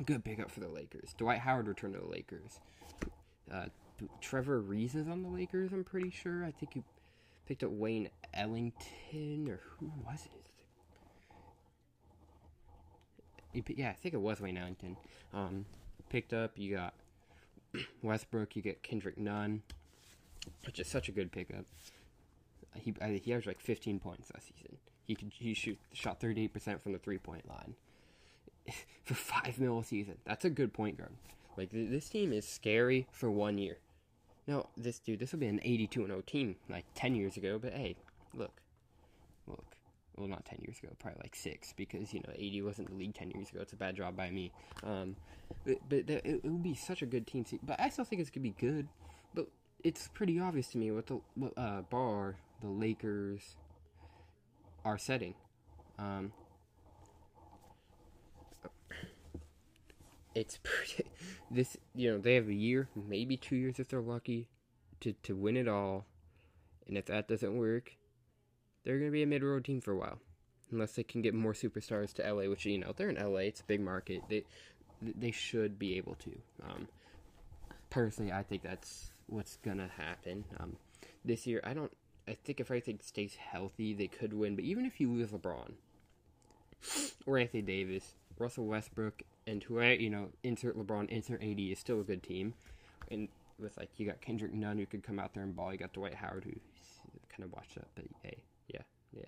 [0.06, 1.13] good pickup for the Lakers.
[1.17, 2.60] Dwight Howard returned to the Lakers.
[3.52, 3.65] Uh,
[4.22, 5.74] Trevor Ariza is on the Lakers.
[5.74, 6.45] I'm pretty sure.
[6.45, 6.84] I think you
[7.49, 10.31] picked up Wayne Ellington or who was it?
[13.77, 14.95] yeah, I think it was Wayne Ellington.
[15.33, 15.65] Um,
[16.09, 16.51] picked up.
[16.55, 16.93] You got
[18.01, 18.55] Westbrook.
[18.55, 19.63] You get Kendrick Nunn,
[20.65, 21.65] which is such a good pickup
[22.75, 24.77] he he averaged like 15 points last season.
[25.05, 27.75] He could he shoot shot 38% from the three point line
[29.03, 30.17] for five mil a season.
[30.25, 31.13] That's a good point guard.
[31.57, 33.77] Like this team is scary for one year.
[34.49, 37.59] Now this dude, this will be an 82 0 team like 10 years ago.
[37.59, 37.95] But hey,
[38.33, 38.62] look,
[39.47, 39.63] look.
[40.17, 43.13] Well, not 10 years ago, probably like six, because you know 80 wasn't the league
[43.13, 43.59] 10 years ago.
[43.62, 44.51] It's a bad job by me.
[44.83, 45.15] Um,
[45.65, 47.45] but, but it, it will be such a good team.
[47.63, 48.88] But I still think it's gonna be good.
[49.35, 49.47] But
[49.83, 53.55] it's pretty obvious to me what the what, uh, bar the Lakers
[54.83, 55.35] are setting.
[55.99, 56.33] Um,
[60.35, 61.09] it's pretty,
[61.51, 64.47] this you know they have a year, maybe two years if they're lucky,
[65.01, 66.05] to to win it all,
[66.87, 67.93] and if that doesn't work,
[68.83, 70.19] they're gonna be a mid road team for a while,
[70.71, 73.61] unless they can get more superstars to LA, which you know they're in LA, it's
[73.61, 74.21] a big market.
[74.29, 74.43] They
[75.01, 76.31] they should be able to.
[76.67, 76.87] Um,
[77.89, 80.45] personally, I think that's what's gonna happen.
[80.59, 80.77] Um,
[81.23, 81.91] this year, I don't
[82.29, 84.55] I think if everything stays healthy, they could win.
[84.55, 85.71] But even if you lose LeBron
[87.25, 91.99] or Anthony Davis, Russell Westbrook, and who you know, insert LeBron, insert AD is still
[91.99, 92.54] a good team.
[93.12, 93.28] And
[93.60, 95.71] with like you got Kendrick Nunn who could come out there and ball.
[95.71, 96.52] You got Dwight Howard who
[97.30, 98.82] kind of watched up, but hey, yeah,
[99.15, 99.23] yeah.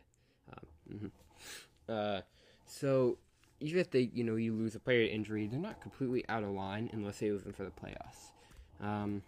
[0.54, 1.92] Um, mm-hmm.
[1.92, 2.22] uh,
[2.66, 3.18] so
[3.60, 6.44] even if they, you know, you lose a player to injury, they're not completely out
[6.44, 8.32] of line unless they lose them for the playoffs.
[8.86, 9.22] Um,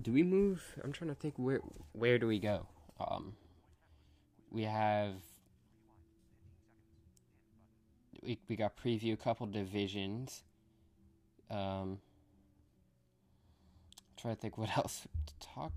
[0.00, 0.62] do we move?
[0.82, 1.60] I'm trying to think where
[1.92, 2.66] where do we go?
[2.98, 3.34] Um,
[4.50, 5.12] we have
[8.24, 10.42] we we got preview a couple divisions.
[11.50, 11.98] Um,
[14.16, 15.72] try to think what else to talk.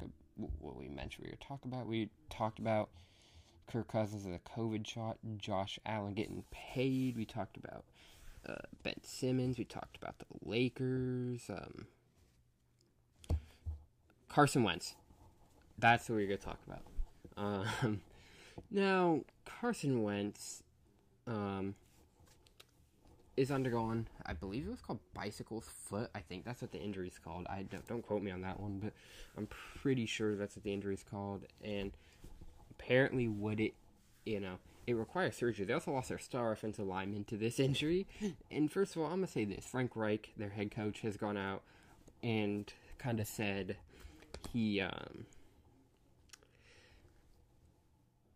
[0.59, 1.87] What we mentioned we were talking about.
[1.87, 2.89] We talked about
[3.71, 5.17] Kirk Cousins and a COVID shot.
[5.37, 7.17] Josh Allen getting paid.
[7.17, 7.85] We talked about
[8.47, 9.57] uh, Ben Simmons.
[9.57, 11.49] We talked about the Lakers.
[11.49, 11.87] Um,
[14.29, 14.95] Carson Wentz.
[15.79, 16.81] That's what we're going to talk about.
[17.35, 18.01] Um,
[18.71, 20.63] now, Carson Wentz
[21.27, 21.75] um,
[23.37, 26.09] is undergoing, I believe it was called bicycle's foot.
[26.15, 27.45] I think that's what the injury is called.
[27.47, 28.93] I don't, don't quote me on that one, but
[29.37, 31.45] I'm pretty sure that's what the injury is called.
[31.63, 31.91] And
[32.71, 33.75] apparently, what it,
[34.25, 34.55] you know,
[34.87, 35.65] it requires surgery.
[35.65, 38.07] They also lost their star offensive lineman to this injury.
[38.49, 41.37] And first of all, I'm gonna say this: Frank Reich, their head coach, has gone
[41.37, 41.61] out
[42.23, 43.77] and kind of said
[44.51, 45.25] he um,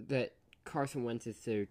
[0.08, 0.34] that
[0.64, 1.68] Carson Wentz is their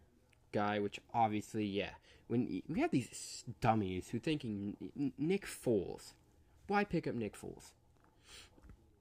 [0.53, 1.91] guy, which obviously, yeah.
[2.29, 6.13] When we have these dummies who thinking Nick Foles,
[6.69, 7.73] why pick up Nick Foles?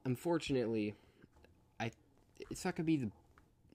[0.04, 0.96] Unfortunately,
[1.80, 1.92] I
[2.50, 3.12] it's not gonna be the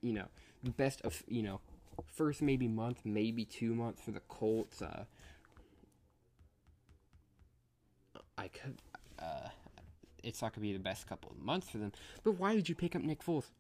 [0.03, 0.27] you know
[0.65, 1.61] the best of you know
[2.07, 4.83] first maybe month, maybe two months for the Colts.
[4.83, 5.05] Uh,
[8.37, 8.79] I could.
[9.19, 9.49] Uh,
[10.25, 11.93] it's not gonna be the best couple of months for them.
[12.25, 13.51] But why did you pick up Nick Foles?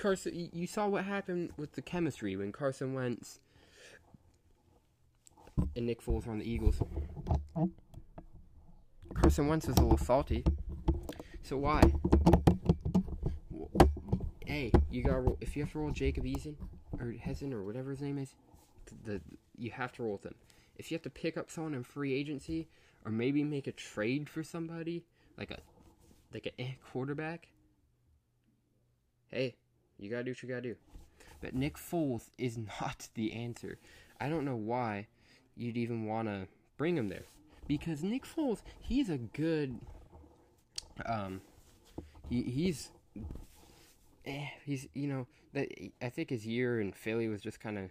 [0.00, 3.38] Carson, you saw what happened with the chemistry when Carson Wentz
[5.76, 6.82] and Nick Foles were on the Eagles.
[9.14, 10.42] Carson Wentz was a little salty.
[11.42, 11.82] So why?
[14.46, 16.54] Hey, you got if you have to roll Jacob Eason
[16.98, 18.34] or Hessen or whatever his name is,
[19.04, 19.20] the
[19.58, 20.34] you have to roll with him.
[20.76, 22.68] If you have to pick up someone in free agency
[23.04, 25.04] or maybe make a trade for somebody
[25.36, 25.58] like a
[26.32, 27.48] like a quarterback,
[29.28, 29.56] hey,
[30.00, 30.76] you gotta do what you gotta do.
[31.40, 33.78] But Nick Foles is not the answer.
[34.20, 35.06] I don't know why
[35.56, 37.24] you'd even want to bring him there
[37.66, 39.78] because Nick Foles, he's a good,
[41.06, 41.40] um,
[42.28, 42.90] he he's,
[44.26, 45.68] eh, he's you know that
[46.02, 47.90] I think his year in Philly was just kind of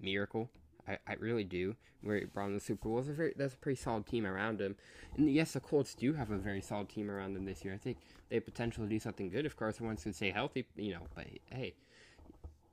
[0.00, 0.50] miracle.
[0.90, 1.76] I, I really do.
[2.02, 4.26] Where he brought him the Super Bowl, was a very that's a pretty solid team
[4.26, 4.76] around him.
[5.16, 7.74] And yes, the Colts do have a very solid team around them this year.
[7.74, 7.98] I think
[8.28, 10.66] they have potential to do something good if Carson Wentz could stay healthy.
[10.76, 11.74] You know, but hey,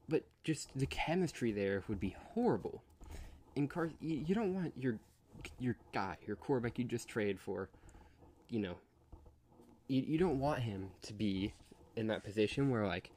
[0.07, 2.83] but just the chemistry there would be horrible.
[3.57, 4.97] And Car, you, you don't want your
[5.59, 7.69] your guy, your quarterback you just traded for.
[8.49, 8.75] You know,
[9.89, 11.53] you you don't want him to be
[11.97, 13.11] in that position where like,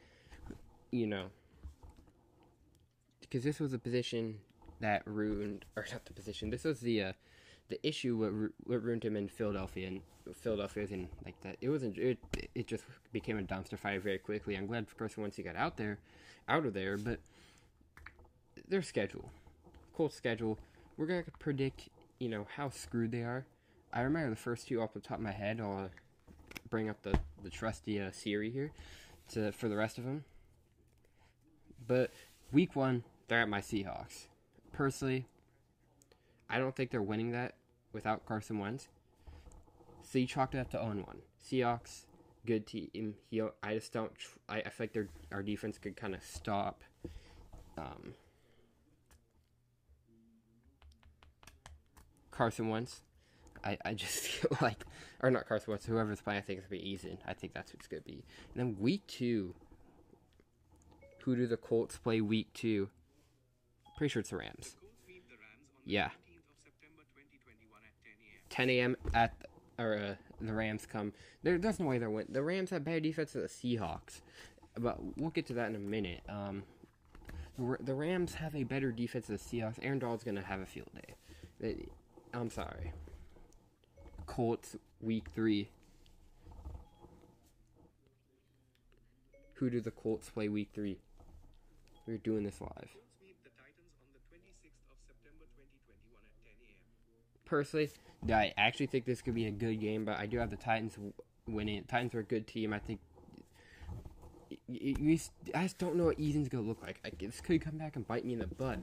[0.91, 1.27] you know,
[3.21, 4.39] because this was a position
[4.81, 6.51] that ruined, or not the position.
[6.51, 7.12] This was the uh,
[7.69, 10.01] the issue what, what ruined him in Philadelphia, and
[10.35, 11.57] Philadelphia's in like that.
[11.61, 11.97] It wasn't.
[11.99, 12.19] It
[12.55, 14.57] it just became a dumpster fire very quickly.
[14.57, 15.99] I'm glad of course once he got out there,
[16.49, 17.21] out of there, but
[18.69, 19.31] their schedule,
[19.95, 20.59] Colts schedule,
[20.97, 21.88] we're gonna predict.
[22.19, 23.47] You know how screwed they are.
[23.93, 25.61] I remember the first two off the top of my head.
[25.61, 25.88] I'll uh,
[26.69, 28.73] bring up the the trusty uh, Siri here
[29.33, 30.25] to for the rest of them.
[31.87, 32.12] But
[32.53, 34.27] week one, they're at my Seahawks
[34.73, 35.27] personally,
[36.49, 37.55] I don't think they're winning that
[37.93, 38.89] without Carson Wentz.
[40.03, 41.05] So you chalked it up to 0 1.
[41.45, 42.07] Seahawks,
[42.47, 43.15] good team.
[43.31, 44.13] He, I just don't.
[44.49, 46.83] I, I feel like their our defense could kind of stop.
[47.79, 48.15] Um,
[52.31, 53.03] Carson Wentz.
[53.63, 54.85] I, I just feel like,
[55.23, 57.19] or not Carson Wentz, whoever's playing, I think it's going to be Eason.
[57.27, 58.25] I think that's who it's going to be.
[58.55, 59.55] And then week two,
[61.25, 62.89] who do the Colts play week two?
[64.01, 64.77] Pretty sure it's the Rams.
[65.85, 66.09] Yeah.
[68.49, 68.97] 10 a.m.
[69.13, 69.35] at
[69.79, 71.13] or uh, the Rams come.
[71.43, 72.25] There, there's no way they're win.
[72.31, 74.23] The Rams have better defense than the Seahawks,
[74.79, 76.23] but we'll get to that in a minute.
[76.31, 76.63] Um,
[77.59, 79.77] the, Rams have a better defense than the Seahawks.
[79.83, 80.89] Aaron Donald's gonna have a field
[81.61, 81.85] day.
[82.33, 82.95] I'm sorry.
[84.25, 85.69] Colts week three.
[89.57, 90.97] Who do the Colts play week three?
[92.07, 92.97] We're doing this live.
[97.51, 97.91] Personally,
[98.33, 100.97] I actually think this could be a good game, but I do have the Titans
[101.47, 101.85] winning.
[101.85, 102.73] Titans are a good team.
[102.73, 103.01] I think.
[105.55, 107.01] I just don't know what Eason's gonna look like.
[107.05, 108.79] I, this could come back and bite me in the butt.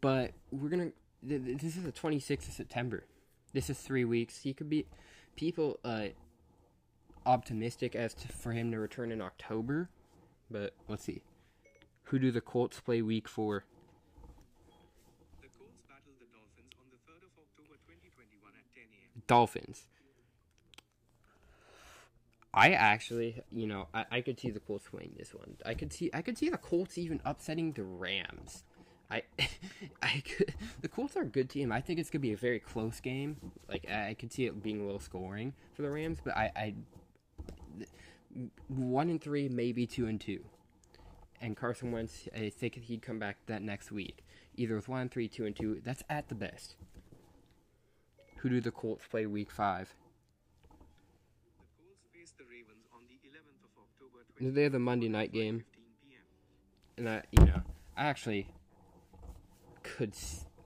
[0.00, 0.92] But we're gonna.
[1.22, 3.04] This is the 26th of September.
[3.52, 4.42] This is three weeks.
[4.42, 4.86] He could be.
[5.36, 6.06] People uh,
[7.26, 9.90] optimistic as to for him to return in October,
[10.50, 11.22] but let's see.
[12.04, 13.64] Who do the Colts play week four?
[19.26, 19.84] Dolphins.
[22.52, 25.56] I actually, you know, I, I could see the Colts winning this one.
[25.66, 28.62] I could see, I could see the Colts even upsetting the Rams.
[29.10, 29.22] I,
[30.02, 31.72] I could, the Colts are a good team.
[31.72, 33.36] I think it's gonna be a very close game.
[33.68, 36.74] Like I could see it being low scoring for the Rams, but I, I,
[38.68, 40.44] one and three, maybe two and two.
[41.40, 45.10] And Carson Wentz, I think he'd come back that next week, either with one and
[45.10, 45.80] three, two and two.
[45.84, 46.76] That's at the best.
[48.44, 49.94] Who do the Colts play week five?
[54.38, 55.64] The They're the Monday night game.
[56.98, 57.62] And I, you know,
[57.96, 58.48] I actually
[59.82, 60.12] could.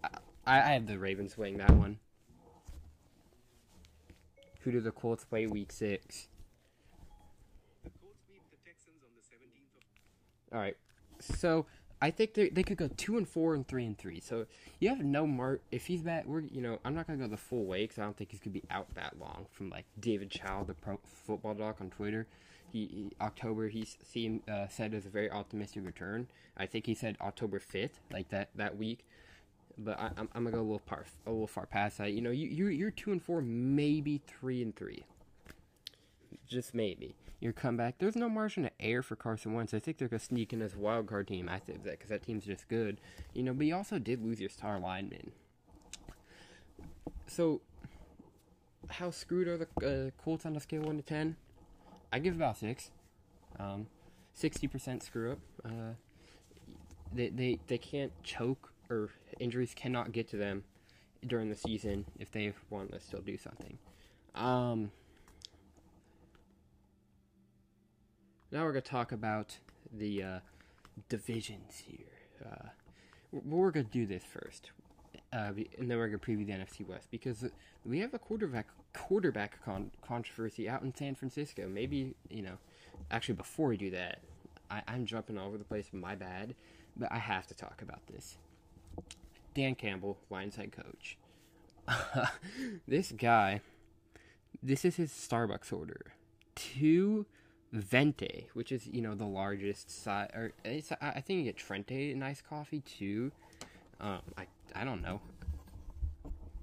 [0.02, 0.08] I,
[0.44, 2.00] I have the Ravens winning that one.
[4.62, 6.26] Who do the Colts play week six?
[10.52, 10.76] All right.
[11.20, 11.66] So
[12.00, 14.20] I think they they could go two and four and three and three.
[14.20, 14.46] So
[14.78, 16.26] you have no mark if he's back.
[16.26, 18.40] We're you know I'm not gonna go the full way because I don't think he's
[18.40, 19.46] gonna be out that long.
[19.50, 22.26] From like David Chao, the pro football doc on Twitter,
[22.70, 26.28] he, he October he seemed uh, said is a very optimistic return.
[26.56, 29.04] I think he said October fifth, like that that week.
[29.76, 32.12] But I, am I'm gonna go a little far a little far past that.
[32.12, 35.04] You know you you're, you're two and four, maybe three and three.
[36.46, 37.98] Just maybe your comeback.
[37.98, 39.72] There's no margin of error for Carson Wentz.
[39.72, 41.48] I think they're gonna sneak in as a wild card team.
[41.48, 43.00] I think that because that team's just good,
[43.34, 43.54] you know.
[43.54, 45.32] But you also did lose your star lineman.
[47.26, 47.60] So,
[48.88, 51.36] how screwed are the uh, Colts on a scale one to ten?
[52.12, 52.90] I give about six.
[53.58, 53.86] Um,
[54.34, 55.38] sixty percent screw up.
[55.64, 55.94] Uh,
[57.12, 60.64] they they they can't choke or injuries cannot get to them
[61.26, 63.78] during the season if they want to still do something.
[64.34, 64.90] Um,
[68.50, 69.58] Now we're going to talk about
[69.92, 70.38] the uh,
[71.08, 72.06] divisions here.
[72.44, 72.68] Uh,
[73.30, 74.70] we're going to do this first,
[75.32, 77.44] uh, and then we're going to preview the NFC West because
[77.84, 81.68] we have a quarterback quarterback con- controversy out in San Francisco.
[81.68, 82.56] Maybe you know,
[83.10, 84.20] actually before we do that,
[84.70, 85.88] I- I'm jumping all over the place.
[85.92, 86.54] My bad,
[86.96, 88.38] but I have to talk about this.
[89.54, 91.18] Dan Campbell, Lions head coach.
[92.88, 93.60] this guy,
[94.62, 96.12] this is his Starbucks order.
[96.54, 97.26] Two
[97.72, 102.22] Venti, which is you know the largest size, or I think you get Trenta in
[102.22, 103.32] iced coffee too.
[104.00, 105.20] Um, I I don't know.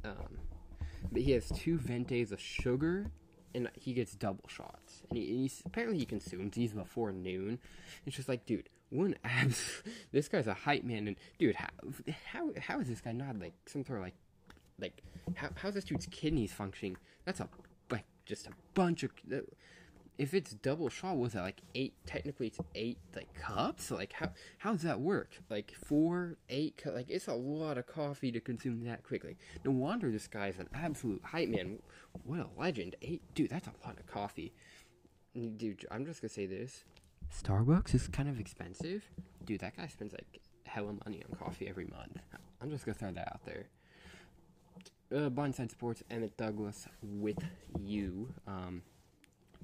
[0.03, 0.39] Um,
[1.11, 3.11] but he has two Ventis of sugar,
[3.53, 5.03] and he gets double shots.
[5.09, 7.59] And, he, and he's apparently he consumes these before noon.
[8.05, 9.83] It's just like, dude, one abs.
[10.11, 11.69] this guy's a hype man, and dude, how
[12.31, 14.15] how how is this guy not like some sort of like
[14.79, 15.03] like
[15.35, 16.97] how how's this dude's kidneys functioning?
[17.25, 17.49] That's a
[17.91, 19.11] like just a bunch of
[20.17, 21.93] if it's double shot, was that like eight?
[22.05, 23.91] Technically, it's eight like cups.
[23.91, 25.31] Like how how does that work?
[25.49, 29.37] Like four, eight, like it's a lot of coffee to consume that quickly.
[29.63, 31.79] No wonder this guy's an absolute hype man.
[32.23, 32.95] What a legend!
[33.01, 34.53] Eight, dude, that's a lot of coffee.
[35.33, 36.85] Dude, I'm just gonna say this:
[37.33, 39.03] Starbucks is kind of expensive.
[39.43, 42.17] Dude, that guy spends like hella money on coffee every month.
[42.61, 43.67] I'm just gonna throw that out there.
[45.11, 47.37] Uh, Blindside Sports, Emmit Douglas with
[47.79, 48.33] you.
[48.47, 48.81] Um,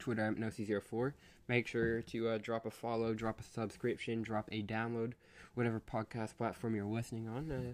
[0.01, 1.13] Twitter Nosee04.
[1.47, 5.13] Make sure to uh, drop a follow, drop a subscription, drop a download,
[5.53, 7.51] whatever podcast platform you're listening on.
[7.51, 7.71] Uh,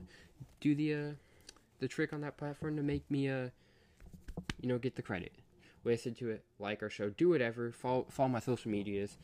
[0.59, 1.11] do the uh,
[1.79, 3.49] the trick on that platform to make me uh
[4.61, 5.31] you know get the credit.
[5.83, 7.71] Listen to it, like our show, do whatever.
[7.71, 9.17] Follow follow my social medias,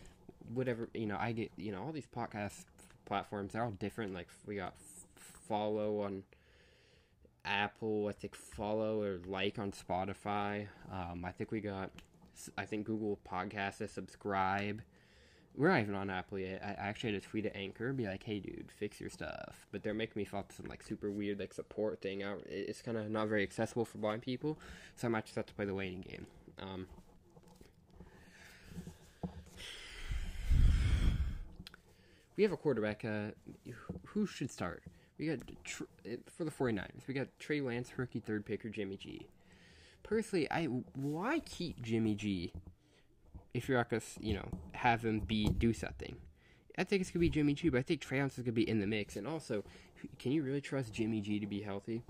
[0.53, 1.17] whatever you know.
[1.19, 2.65] I get you know all these podcast
[3.05, 3.53] platforms.
[3.53, 4.13] They're all different.
[4.13, 4.75] Like we got
[5.15, 6.23] follow on.
[7.45, 10.67] Apple, I think follow or like on Spotify.
[10.89, 11.91] Um, I think we got
[12.57, 14.81] I think Google Podcasts to subscribe.
[15.55, 16.61] We're not even on Apple yet.
[16.63, 19.83] I actually had to tweet at Anchor, be like, "Hey, dude, fix your stuff." But
[19.83, 22.23] they're making me fall to some like super weird like support thing.
[22.23, 22.41] Out.
[22.47, 24.57] It's kind of not very accessible for blind people,
[24.95, 26.25] so I might just have to play the waiting game.
[26.59, 26.87] Um,
[32.35, 33.05] we have a quarterback.
[33.05, 33.31] Uh,
[34.05, 34.81] who should start?
[35.19, 35.39] We got
[36.35, 37.07] for the 49ers.
[37.07, 39.27] We got Trey Lance, rookie third picker, Jimmy G
[40.03, 42.53] personally, I why keep Jimmy G
[43.53, 46.17] if you're not gonna you know have him be do something.
[46.77, 48.67] I think it's gonna be Jimmy G, but I think Trey Lance is gonna be
[48.67, 49.15] in the mix.
[49.15, 49.63] And also,
[50.19, 52.03] can you really trust Jimmy G to be healthy?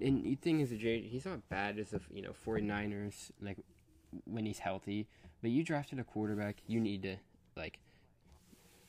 [0.00, 3.58] And the thing is, he's not bad as a you know 49ers like
[4.24, 5.06] when he's healthy,
[5.40, 7.16] but you drafted a quarterback, you need to
[7.56, 7.78] like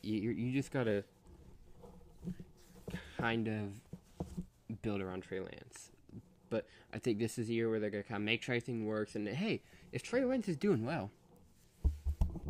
[0.02, 1.04] you you just gotta
[3.18, 5.93] kind of build around Trey Lance.
[6.54, 8.86] But I think this is the year where they're to kind of make sure everything
[8.86, 9.16] works.
[9.16, 11.10] And hey, if Trey Lance is doing well,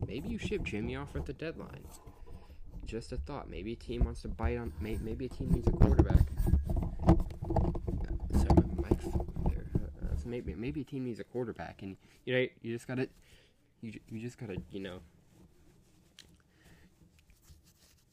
[0.06, 1.86] maybe you ship Jimmy off at the deadline.
[2.86, 3.50] Just a thought.
[3.50, 4.74] Maybe a team wants to bite on.
[4.82, 6.20] Maybe a team needs a quarterback.
[8.34, 9.06] Sorry, my mic's
[9.46, 9.68] there.
[9.78, 13.08] Uh, so maybe maybe a team needs a quarterback, and you know you just gotta
[13.80, 15.00] you you just gotta you know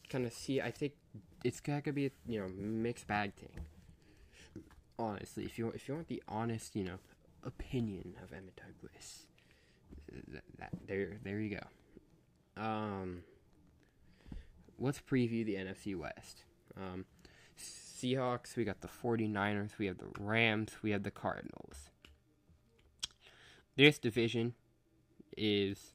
[0.09, 0.61] kind of see.
[0.61, 0.93] I think
[1.43, 3.67] it's gonna be a you know mixed bag thing
[5.01, 6.99] honestly, if you if you want the honest, you know,
[7.45, 9.27] opinion of Emmit Douglas,
[10.29, 12.63] that, that there there you go.
[12.63, 13.23] Um,
[14.79, 16.45] let's preview the NFC West.
[16.77, 17.05] Um,
[17.59, 21.91] Seahawks, we got the 49ers, we have the Rams, we have the Cardinals.
[23.77, 24.55] This division
[25.37, 25.93] is,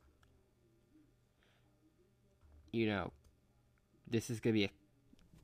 [2.71, 3.11] you know,
[4.07, 4.69] this is to be a,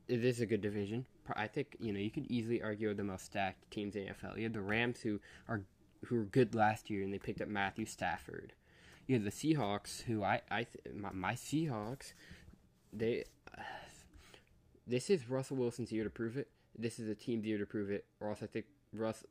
[0.08, 1.06] this is a good division.
[1.36, 4.36] I think you know you could easily argue the most stacked teams in the NFL.
[4.36, 5.62] You have the Rams who are
[6.06, 8.52] who were good last year and they picked up Matthew Stafford.
[9.06, 12.12] You have the Seahawks who I I my, my Seahawks
[12.92, 13.24] they
[13.56, 13.62] uh,
[14.86, 16.48] this is Russell Wilson's year to prove it.
[16.76, 18.04] This is a team's year to prove it.
[18.20, 19.24] Or else I think Russ,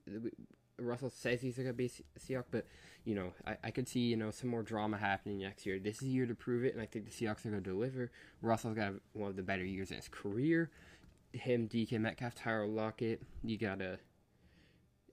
[0.79, 2.65] Russell says he's going to be a Seahawk, but
[3.03, 5.79] you know I, I could see you know some more drama happening next year.
[5.79, 7.69] This is a year to prove it, and I think the Seahawks are going to
[7.69, 8.11] deliver.
[8.41, 10.71] Russell's got one of the better years in his career.
[11.33, 13.21] Him, DK Metcalf, Tyler Lockett.
[13.43, 13.99] You got to.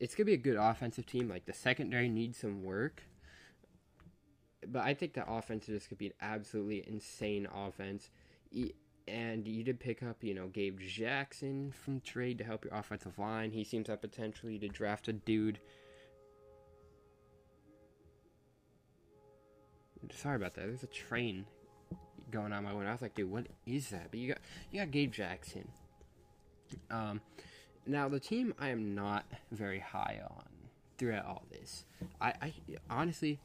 [0.00, 1.28] It's to be a good offensive team.
[1.28, 3.02] Like the secondary needs some work
[4.66, 8.10] but I think the offense is could be an absolutely insane offense.
[9.06, 13.18] And you did pick up, you know, Gabe Jackson from trade to help your offensive
[13.18, 13.52] line.
[13.52, 15.60] He seems like potentially to draft a dude.
[20.14, 20.66] Sorry about that.
[20.66, 21.46] There's a train
[22.30, 22.88] going on my window.
[22.88, 24.10] I was like, dude, what is that?
[24.10, 24.38] But you got
[24.70, 25.68] you got Gabe Jackson.
[26.90, 27.20] Um,
[27.86, 30.44] now the team I am not very high on
[30.98, 31.84] throughout all this.
[32.20, 32.52] I, I
[32.90, 33.38] honestly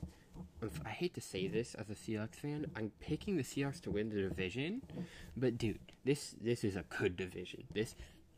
[0.86, 4.10] I hate to say this as a Seahawks fan, I'm picking the Seahawks to win
[4.10, 4.82] the division,
[5.36, 7.64] but dude, this this is a good division.
[7.74, 7.96] This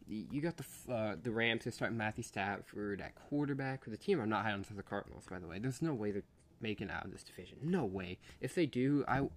[0.08, 3.86] you got the uh, the Rams to start Matthew Stafford at quarterback.
[3.86, 5.60] The team I'm not high on the Cardinals, by the way.
[5.60, 6.24] There's no way they're
[6.62, 7.58] making out of this division.
[7.64, 8.18] No way.
[8.42, 9.28] If they do, I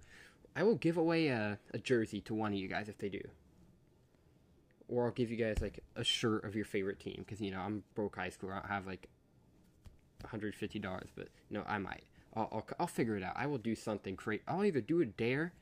[0.55, 3.21] I will give away a, a jersey to one of you guys if they do.
[4.89, 7.59] Or I'll give you guys like a shirt of your favorite team because you know
[7.59, 8.49] I'm broke high school.
[8.49, 9.07] I don't have like
[10.25, 12.03] $150, but no, I might.
[12.35, 13.33] I'll, I'll, I'll figure it out.
[13.35, 14.41] I will do something great.
[14.47, 15.53] I'll either do a dare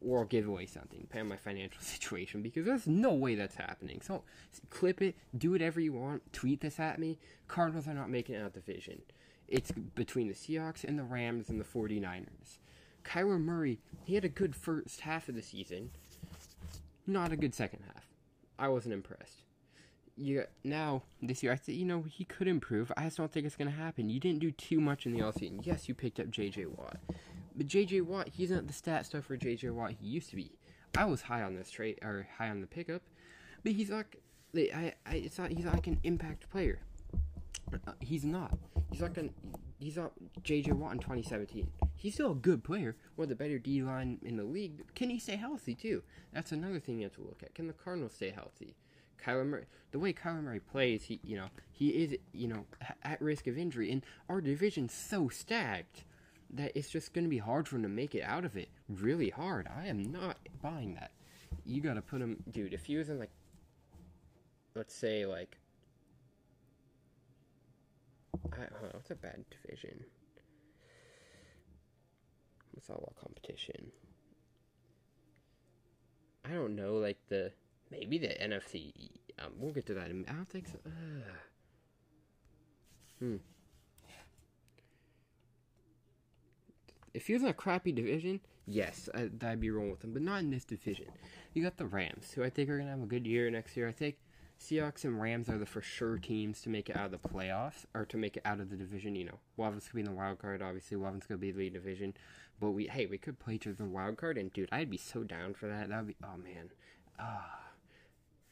[0.00, 3.54] or I'll give away something, depending on my financial situation, because there's no way that's
[3.54, 4.00] happening.
[4.02, 4.22] So
[4.70, 7.18] clip it, do whatever you want, tweet this at me.
[7.48, 9.02] Cardinals are not making it out the division.
[9.48, 12.58] It's between the Seahawks and the Rams and the 49ers.
[13.04, 15.90] Kyler Murray, he had a good first half of the season,
[17.06, 18.09] not a good second half.
[18.60, 19.42] I wasn't impressed
[20.20, 22.92] you now this year, I said, you know he could improve.
[22.96, 24.10] I just don't think it's gonna happen.
[24.10, 25.64] You didn't do too much in the offseason.
[25.64, 26.66] Yes, you picked up J.J.
[26.66, 26.98] Watt,
[27.56, 28.02] but J.J.
[28.02, 29.70] Watt, he's not the stat stuff for J.J.
[29.70, 30.52] Watt he used to be.
[30.96, 33.02] I was high on this trade or high on the pickup,
[33.62, 34.20] but he's like,
[34.54, 35.50] I, I, it's not.
[35.50, 36.80] He's not like an impact player.
[37.72, 38.58] Uh, he's not.
[38.90, 39.30] He's like an.
[39.80, 40.12] He's not
[40.42, 40.72] J.J.
[40.72, 41.66] Watt in 2017.
[41.94, 44.84] He's still a good player, one of the better D line in the league.
[44.94, 46.02] Can he stay healthy too?
[46.32, 47.54] That's another thing you have to look at.
[47.54, 48.76] Can the Cardinals stay healthy?
[49.24, 52.64] Kyler Murray, the way Kyler Murray plays, he you know he is you know
[53.02, 56.04] at risk of injury, and our division's so stacked
[56.52, 58.68] that it's just going to be hard for him to make it out of it.
[58.88, 59.68] Really hard.
[59.74, 61.12] I am not buying that.
[61.64, 62.74] You got to put him, dude.
[62.74, 63.30] If he was in like,
[64.74, 65.58] let's say like,
[68.34, 70.04] I, huh, what's a bad division?
[72.72, 73.90] What's all about competition?
[76.44, 77.52] I don't know, like the
[77.90, 78.92] Maybe the NFC.
[79.38, 80.04] Um, we'll get to that.
[80.04, 80.78] I don't think so.
[83.18, 83.36] Hmm.
[87.12, 90.40] If was in a crappy division, yes, I, I'd be rolling with him, but not
[90.40, 91.06] in this division.
[91.52, 93.88] You got the Rams, who I think are to have a good year next year.
[93.88, 94.16] I think
[94.60, 97.86] Seahawks and Rams are the for sure teams to make it out of the playoffs,
[97.94, 99.14] or to make it out of the division.
[99.14, 101.02] You know, us could be in the wild card, obviously.
[101.02, 102.14] Us could be the division.
[102.60, 105.24] But we, hey, we could play in the wild card, and dude, I'd be so
[105.24, 105.88] down for that.
[105.88, 106.70] That would be, oh man.
[107.18, 107.60] Ah.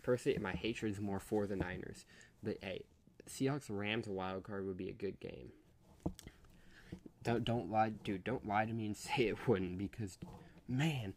[0.02, 2.06] Personally, my hatred is more for the Niners.
[2.42, 2.84] But hey,
[3.28, 5.52] Seahawks Rams wild card would be a good game.
[7.22, 8.24] Don't don't lie, dude.
[8.24, 10.16] Don't lie to me and say it wouldn't because,
[10.66, 11.12] man,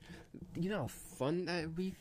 [0.56, 1.96] you know how fun that would be.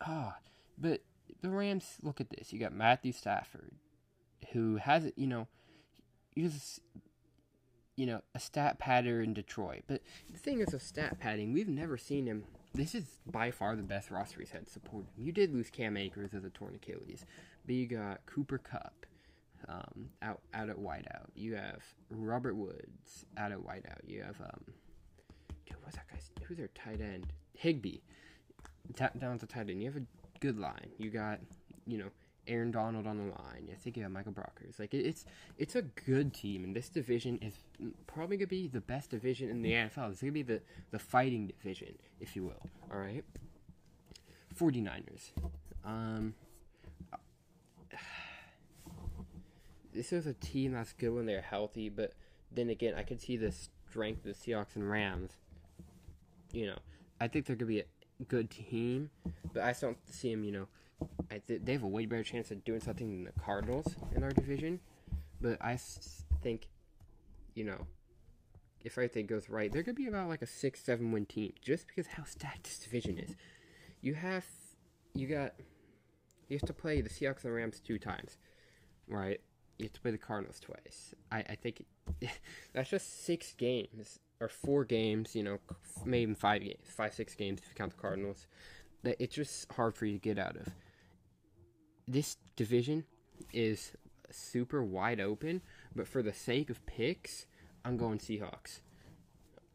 [0.00, 0.38] Ah,
[0.76, 1.02] but
[1.42, 1.96] the Rams.
[2.02, 2.52] Look at this.
[2.52, 3.72] You got Matthew Stafford,
[4.52, 5.48] who has you know,
[6.34, 6.80] he's
[7.96, 9.82] you know a stat patter in Detroit.
[9.86, 12.44] But the thing is, with stat padding, we've never seen him
[12.76, 15.10] this is by far the best roster he's had supporting.
[15.16, 17.24] You did lose Cam Akers as a torn Achilles,
[17.64, 19.06] but you got Cooper Kupp
[19.68, 21.28] um, out out at wideout.
[21.34, 24.00] You have Robert Woods out at wideout.
[24.06, 24.60] You have um,
[25.66, 26.30] dude, what's that guy's?
[26.46, 27.32] Who's their tight end?
[27.54, 28.00] Higbee
[29.18, 29.82] down to tight end.
[29.82, 30.06] You have a
[30.40, 30.90] good line.
[30.98, 31.40] You got
[31.86, 32.10] you know
[32.46, 33.68] Aaron Donald on the line.
[33.72, 34.78] I think you have Michael Brockers.
[34.78, 35.24] Like it's
[35.58, 37.54] it's a good team, and this division is
[38.06, 40.10] probably gonna be the best division in the NFL.
[40.10, 40.60] It's gonna be the
[40.90, 42.70] the fighting division, if you will.
[42.92, 43.24] All right.
[44.58, 45.32] 49ers.
[45.84, 46.34] Um,
[49.92, 52.14] this is a team that's good when they're healthy, but
[52.50, 55.32] then again, I could see the strength of the Seahawks and Rams.
[56.52, 56.78] You know,
[57.20, 57.82] I think they're gonna be
[58.24, 59.10] good team,
[59.52, 60.44] but I still don't see them.
[60.44, 60.68] You know
[61.30, 64.22] I th- they have a way better chance of doing something than the Cardinals in
[64.22, 64.80] our division.
[65.40, 66.68] But I s- think,
[67.54, 67.86] you know,
[68.82, 71.86] if everything goes right, they're gonna be about like a six, seven win team, just
[71.88, 73.34] because how stacked this division is.
[74.00, 74.44] You have,
[75.14, 75.54] you got,
[76.48, 78.38] you have to play the Seahawks and the Rams two times,
[79.08, 79.40] right?
[79.78, 81.14] You have to play the Cardinals twice.
[81.30, 81.84] I, I think
[82.72, 85.34] that's just six games or four games.
[85.34, 85.58] You know,
[86.04, 88.46] maybe five games, five, six games if you count the Cardinals
[89.06, 90.68] that it's just hard for you to get out of.
[92.08, 93.04] This division
[93.52, 93.92] is
[94.30, 95.62] super wide open,
[95.94, 97.46] but for the sake of picks,
[97.84, 98.80] I'm going Seahawks.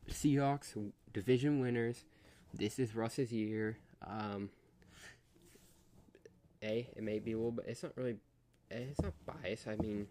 [0.10, 2.04] Seahawks division winners.
[2.54, 3.78] This is Russ's year.
[4.06, 4.50] Um,
[6.62, 7.66] a it may be a little bit.
[7.68, 8.18] It's not really.
[8.70, 9.68] It's not biased.
[9.68, 10.08] I mean,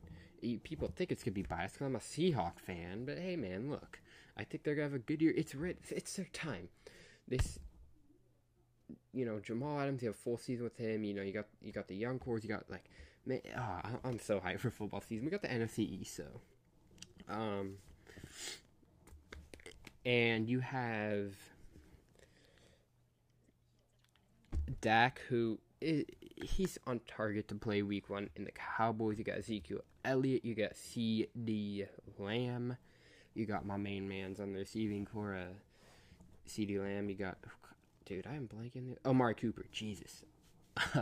[0.63, 3.05] people think it's gonna be biased because I'm a Seahawk fan.
[3.05, 4.01] But hey, man, look,
[4.37, 5.35] I think they're gonna have a good year.
[5.37, 5.55] It's.
[5.91, 6.69] It's their time.
[7.29, 7.59] This,
[9.13, 10.03] you know, Jamal Adams.
[10.03, 11.05] You have full season with him.
[11.05, 12.43] You know, you got you got the young cores.
[12.43, 12.85] You got like,
[13.27, 15.25] man, oh, I'm so hyped for football season.
[15.25, 16.25] We got the NFC East, so,
[17.29, 17.75] um,
[20.05, 21.35] and you have
[24.81, 29.19] Dak, who is, he's on target to play Week One in the Cowboys.
[29.19, 30.45] You got Ezekiel Elliott.
[30.45, 31.87] You got CeeDee
[32.19, 32.77] Lamb.
[33.35, 35.37] You got my main man's on the receiving core.
[35.37, 35.55] Uh,
[36.49, 37.09] CeeDee Lamb.
[37.09, 37.51] You got, oh,
[38.05, 38.97] dude, I am blanking.
[39.05, 39.67] Oh, Amari Cooper.
[39.73, 40.25] Jesus.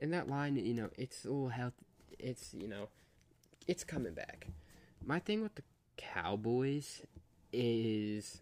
[0.00, 1.74] in that line, you know, it's all health.
[2.18, 2.88] It's you know,
[3.66, 4.46] it's coming back.
[5.04, 5.62] My thing with the
[5.96, 7.02] Cowboys
[7.52, 8.40] is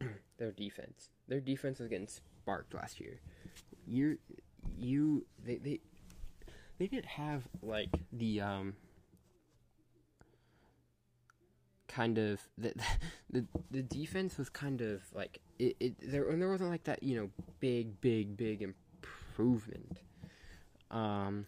[0.38, 1.10] their defense.
[1.28, 3.20] Their defense was getting sparked last year.
[3.86, 4.16] You're
[4.78, 5.80] you they they
[6.78, 8.74] they didn't have like the um
[11.90, 12.72] kind of the
[13.30, 17.16] the the defense was kind of like it, it there there wasn't like that you
[17.16, 20.00] know big big big improvement.
[20.90, 21.46] Um,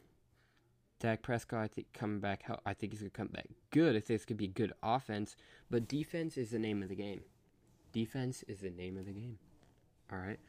[1.00, 3.96] Dak Prescott I think coming back I think he's gonna come back good.
[3.96, 5.36] I think it's gonna be good offense,
[5.70, 7.22] but defense is the name of the game.
[7.92, 9.38] Defense is the name of the game.
[10.12, 10.40] All right,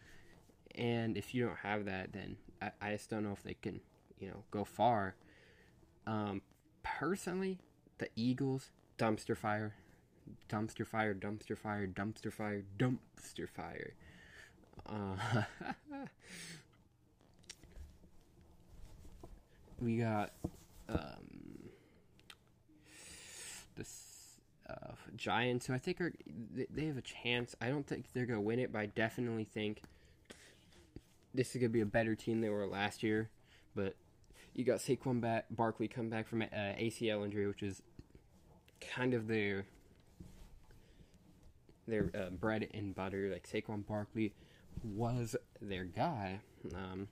[0.76, 3.80] and if you don't have that, then I, I just don't know if they can
[4.20, 5.16] you know go far.
[6.06, 6.42] Um,
[6.84, 7.60] personally,
[8.00, 9.74] the Eagles dumpster fire
[10.50, 13.94] dumpster fire, dumpster fire, dumpster fire, dumpster fire.
[14.88, 15.44] Uh,
[19.82, 20.32] we got
[20.90, 21.70] um,
[23.76, 23.86] the
[24.70, 26.14] uh, Giants, who I think are
[26.70, 27.56] they have a chance.
[27.62, 29.82] I don't think they're gonna win it, but I definitely think
[31.34, 33.30] this is gonna be a better team than they were last year.
[33.76, 33.96] But
[34.54, 37.82] you got Saquon back, Barkley come back from uh, ACL injury, which is
[38.96, 39.66] kind of their
[41.88, 43.30] their uh, bread and butter.
[43.32, 44.34] Like Saquon Barkley
[44.84, 46.42] was their guy.
[46.74, 47.08] Um,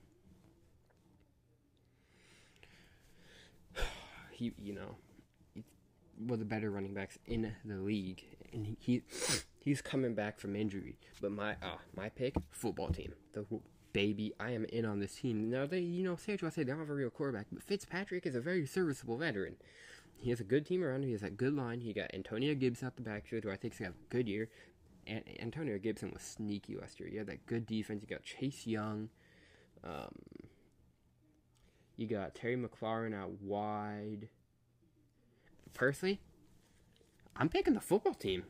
[4.32, 4.96] he, you know,
[6.30, 9.02] of the better running backs in the league, and he
[9.60, 10.98] he's coming back from injury.
[11.20, 13.44] But my uh, my pick, football team, the
[13.92, 15.50] baby, I am in on this team.
[15.50, 17.62] Now they, you know, say what you say, they don't have a real quarterback, but
[17.62, 19.56] Fitzpatrick is a very serviceable veteran.
[20.22, 21.08] He has a good team around him.
[21.08, 21.80] He has a good line.
[21.80, 24.48] He got Antonio Gibson out the backfield, who I think to have a good year.
[25.04, 27.08] And Antonio Gibson was sneaky last year.
[27.08, 28.02] You had that good defense.
[28.02, 29.08] You got Chase Young.
[29.82, 30.14] Um,
[31.96, 34.28] you got Terry McLaurin out wide.
[35.74, 36.20] Personally,
[37.34, 38.44] I'm picking the football team.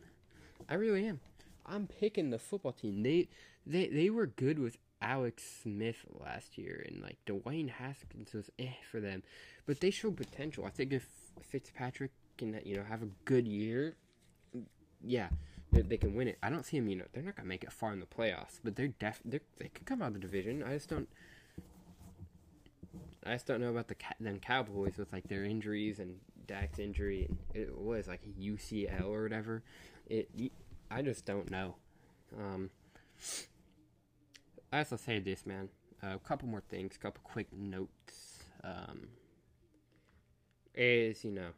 [0.68, 1.20] I really am.
[1.64, 3.02] I'm picking the football team.
[3.02, 3.28] They
[3.64, 8.74] they they were good with Alex Smith last year, and like Dwayne Haskins was eh
[8.90, 9.22] for them,
[9.64, 10.66] but they showed potential.
[10.66, 11.08] I think if
[11.40, 13.96] Fitzpatrick can you know have a good year,
[15.04, 15.28] yeah,
[15.72, 16.38] they, they can win it.
[16.42, 16.88] I don't see them.
[16.88, 19.40] You know, they're not gonna make it far in the playoffs, but they're def they're,
[19.58, 20.62] they could come out of the division.
[20.62, 21.08] I just don't.
[23.24, 26.16] I just don't know about the them Cowboys with like their injuries and
[26.46, 29.62] Dak's injury and it was like UCL or whatever.
[30.06, 30.28] It
[30.90, 31.76] I just don't know.
[32.36, 32.70] Um,
[34.72, 35.68] I also say this, man.
[36.02, 38.38] Uh, a couple more things, a couple quick notes.
[38.64, 39.08] Um,
[40.74, 41.50] is you know,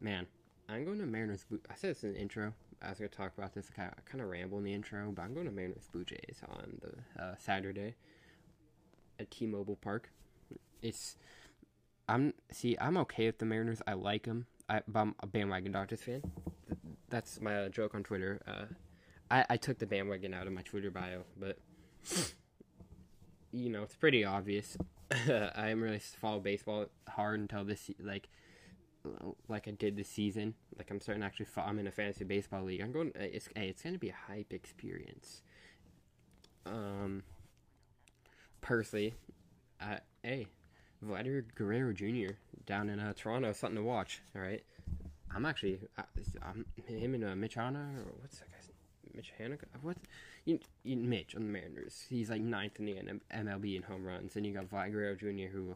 [0.00, 0.26] man,
[0.68, 1.44] I'm going to Mariners.
[1.70, 2.52] I said this in the intro.
[2.82, 3.70] I was going to talk about this.
[3.78, 6.78] I kind of ramble in the intro, but I'm going to Mariners Blue Jays on
[6.82, 7.94] the uh, Saturday
[9.18, 10.10] at T-Mobile Park.
[10.82, 11.16] It's
[12.08, 13.82] I'm see I'm okay with the Mariners.
[13.86, 14.46] I like them.
[14.68, 16.22] I, I'm a bandwagon Dodgers fan.
[17.08, 18.40] That's my joke on Twitter.
[18.46, 18.64] Uh,
[19.30, 21.58] I, I took the bandwagon out of my Twitter bio, but
[23.52, 24.76] you know it's pretty obvious.
[25.28, 28.28] I am really follow baseball hard until this like
[29.48, 30.54] like I did this season.
[30.76, 31.46] Like I'm starting to actually.
[31.56, 32.80] I'm in a fantasy baseball league.
[32.80, 33.12] I'm going.
[33.14, 35.42] It's hey, it's gonna be a hype experience.
[36.64, 37.22] Um,
[38.60, 39.14] personally,
[39.80, 40.48] uh, hey,
[41.00, 42.34] Vladimir Guerrero Jr.
[42.66, 44.22] down in uh, Toronto, something to watch.
[44.34, 44.64] All right,
[45.34, 46.02] I'm actually uh,
[46.42, 48.70] I'm him and uh, Mitch Hanna or what's that guy's
[49.14, 49.56] Mitch Hanna?
[49.82, 49.96] What?
[50.46, 52.06] You, you, Mitch on the Mariners.
[52.08, 52.94] He's like ninth in the
[53.34, 55.52] MLB in home runs, and you got Vlad Jr.
[55.52, 55.74] who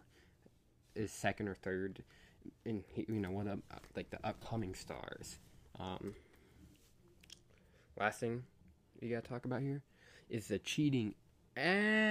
[0.95, 2.05] is second or third
[2.65, 5.39] in you know one of uh, like the upcoming stars.
[5.79, 6.15] Um,
[7.99, 8.45] last thing
[9.01, 9.83] we gotta talk about here
[10.29, 11.15] is the cheating
[11.57, 12.03] Astros.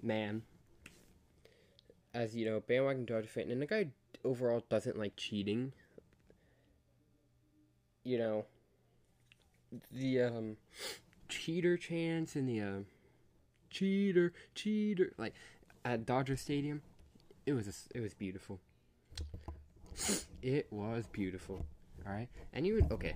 [0.00, 0.42] Man,
[2.14, 3.88] as you know, bandwagon Dodger fan, and the guy
[4.24, 5.72] overall doesn't like cheating.
[8.04, 8.46] You know,
[9.92, 10.56] the um,
[11.28, 12.86] cheater chants and the um,
[13.70, 15.34] cheater, cheater, like
[15.84, 16.82] at Dodger Stadium,
[17.46, 18.60] it was a, it was beautiful.
[20.42, 21.66] It was beautiful.
[22.06, 23.14] All right, anyone okay?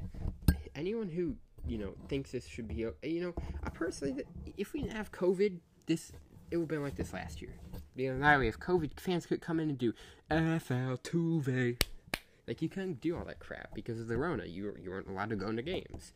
[0.75, 1.37] Anyone who
[1.67, 4.25] you know thinks this should be you know I personally
[4.57, 6.13] if we didn't have COVID, this
[6.51, 7.55] it would have been like this last year.
[7.95, 9.93] You know, that way if COVID fans could come in and do
[10.31, 11.81] F Altuve,
[12.47, 14.45] like you couldn't do all that crap because of the Rona.
[14.45, 16.13] You you weren't allowed to go into games,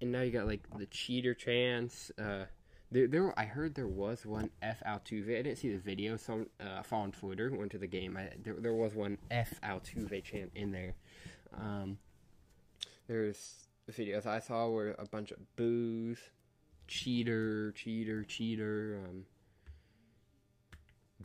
[0.00, 2.10] and now you got like the cheater chance.
[2.18, 2.44] Uh,
[2.90, 5.38] there, there, I heard there was one F Altuve.
[5.38, 8.16] I didn't see the video, so uh, I followed Twitter, went to the game.
[8.16, 10.94] I, there, there was one F Altuve chant in there.
[11.56, 11.98] Um,
[13.08, 16.18] there's the videos I saw were a bunch of boos,
[16.86, 19.24] cheater, cheater, cheater, um,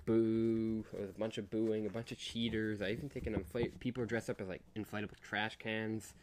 [0.06, 0.84] boo.
[0.94, 2.82] Was a bunch of booing, a bunch of cheaters.
[2.82, 6.14] I even think an inflate people dressed up as like inflatable trash cans.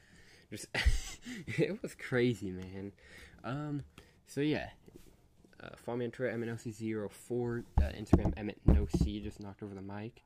[0.51, 0.67] Just
[1.47, 2.93] it was crazy, man.
[3.45, 3.85] Um,
[4.27, 4.71] so yeah,
[5.63, 7.65] uh, follow me on Twitter, MNOC04.
[7.79, 8.35] Uh, Instagram,
[8.67, 9.23] MNOC.
[9.23, 10.23] Just knocked over the mic.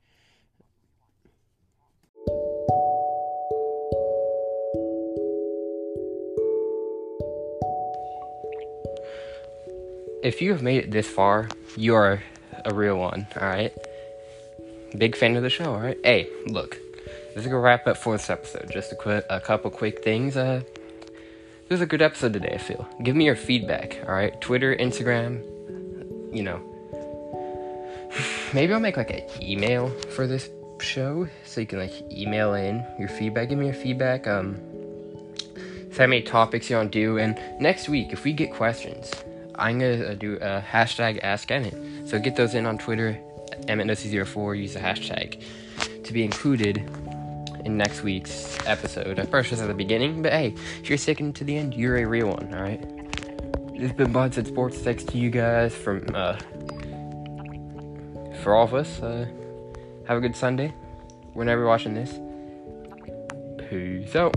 [10.22, 12.22] If you have made it this far, you are
[12.64, 13.72] a real one, alright?
[14.96, 15.98] Big fan of the show, alright?
[16.04, 16.78] Hey, look,
[17.34, 18.70] this is gonna wrap up for this episode.
[18.70, 20.36] Just a, quick, a couple quick things.
[20.36, 20.62] Uh,
[21.68, 22.86] this was a good episode today, I feel.
[23.02, 24.38] Give me your feedback, alright?
[24.40, 25.42] Twitter, Instagram,
[26.34, 26.60] you know.
[28.52, 32.84] Maybe I'll make like an email for this show so you can like email in
[32.98, 33.48] your feedback.
[33.48, 34.26] Give me your feedback.
[34.26, 34.60] Um,
[35.92, 37.18] send me topics you want to do.
[37.18, 39.10] And next week, if we get questions,
[39.54, 42.08] I'm gonna do a hashtag Ask Emmit.
[42.08, 43.18] So get those in on Twitter,
[43.62, 44.58] EmmitNosee04.
[44.58, 45.42] Use the hashtag
[46.04, 46.84] to be included
[47.64, 49.18] in next week's episode.
[49.18, 51.98] I first was at the beginning, but hey, if you're sticking to the end, you're
[51.98, 52.52] a real one.
[52.54, 52.80] All right.
[53.72, 54.78] This has been Blindside Sports.
[54.78, 56.36] Thanks to you guys from uh,
[58.42, 59.00] for all of us.
[59.00, 59.26] Uh,
[60.06, 60.72] have a good Sunday.
[61.34, 62.20] Whenever you're watching this.
[63.68, 64.36] Peace out.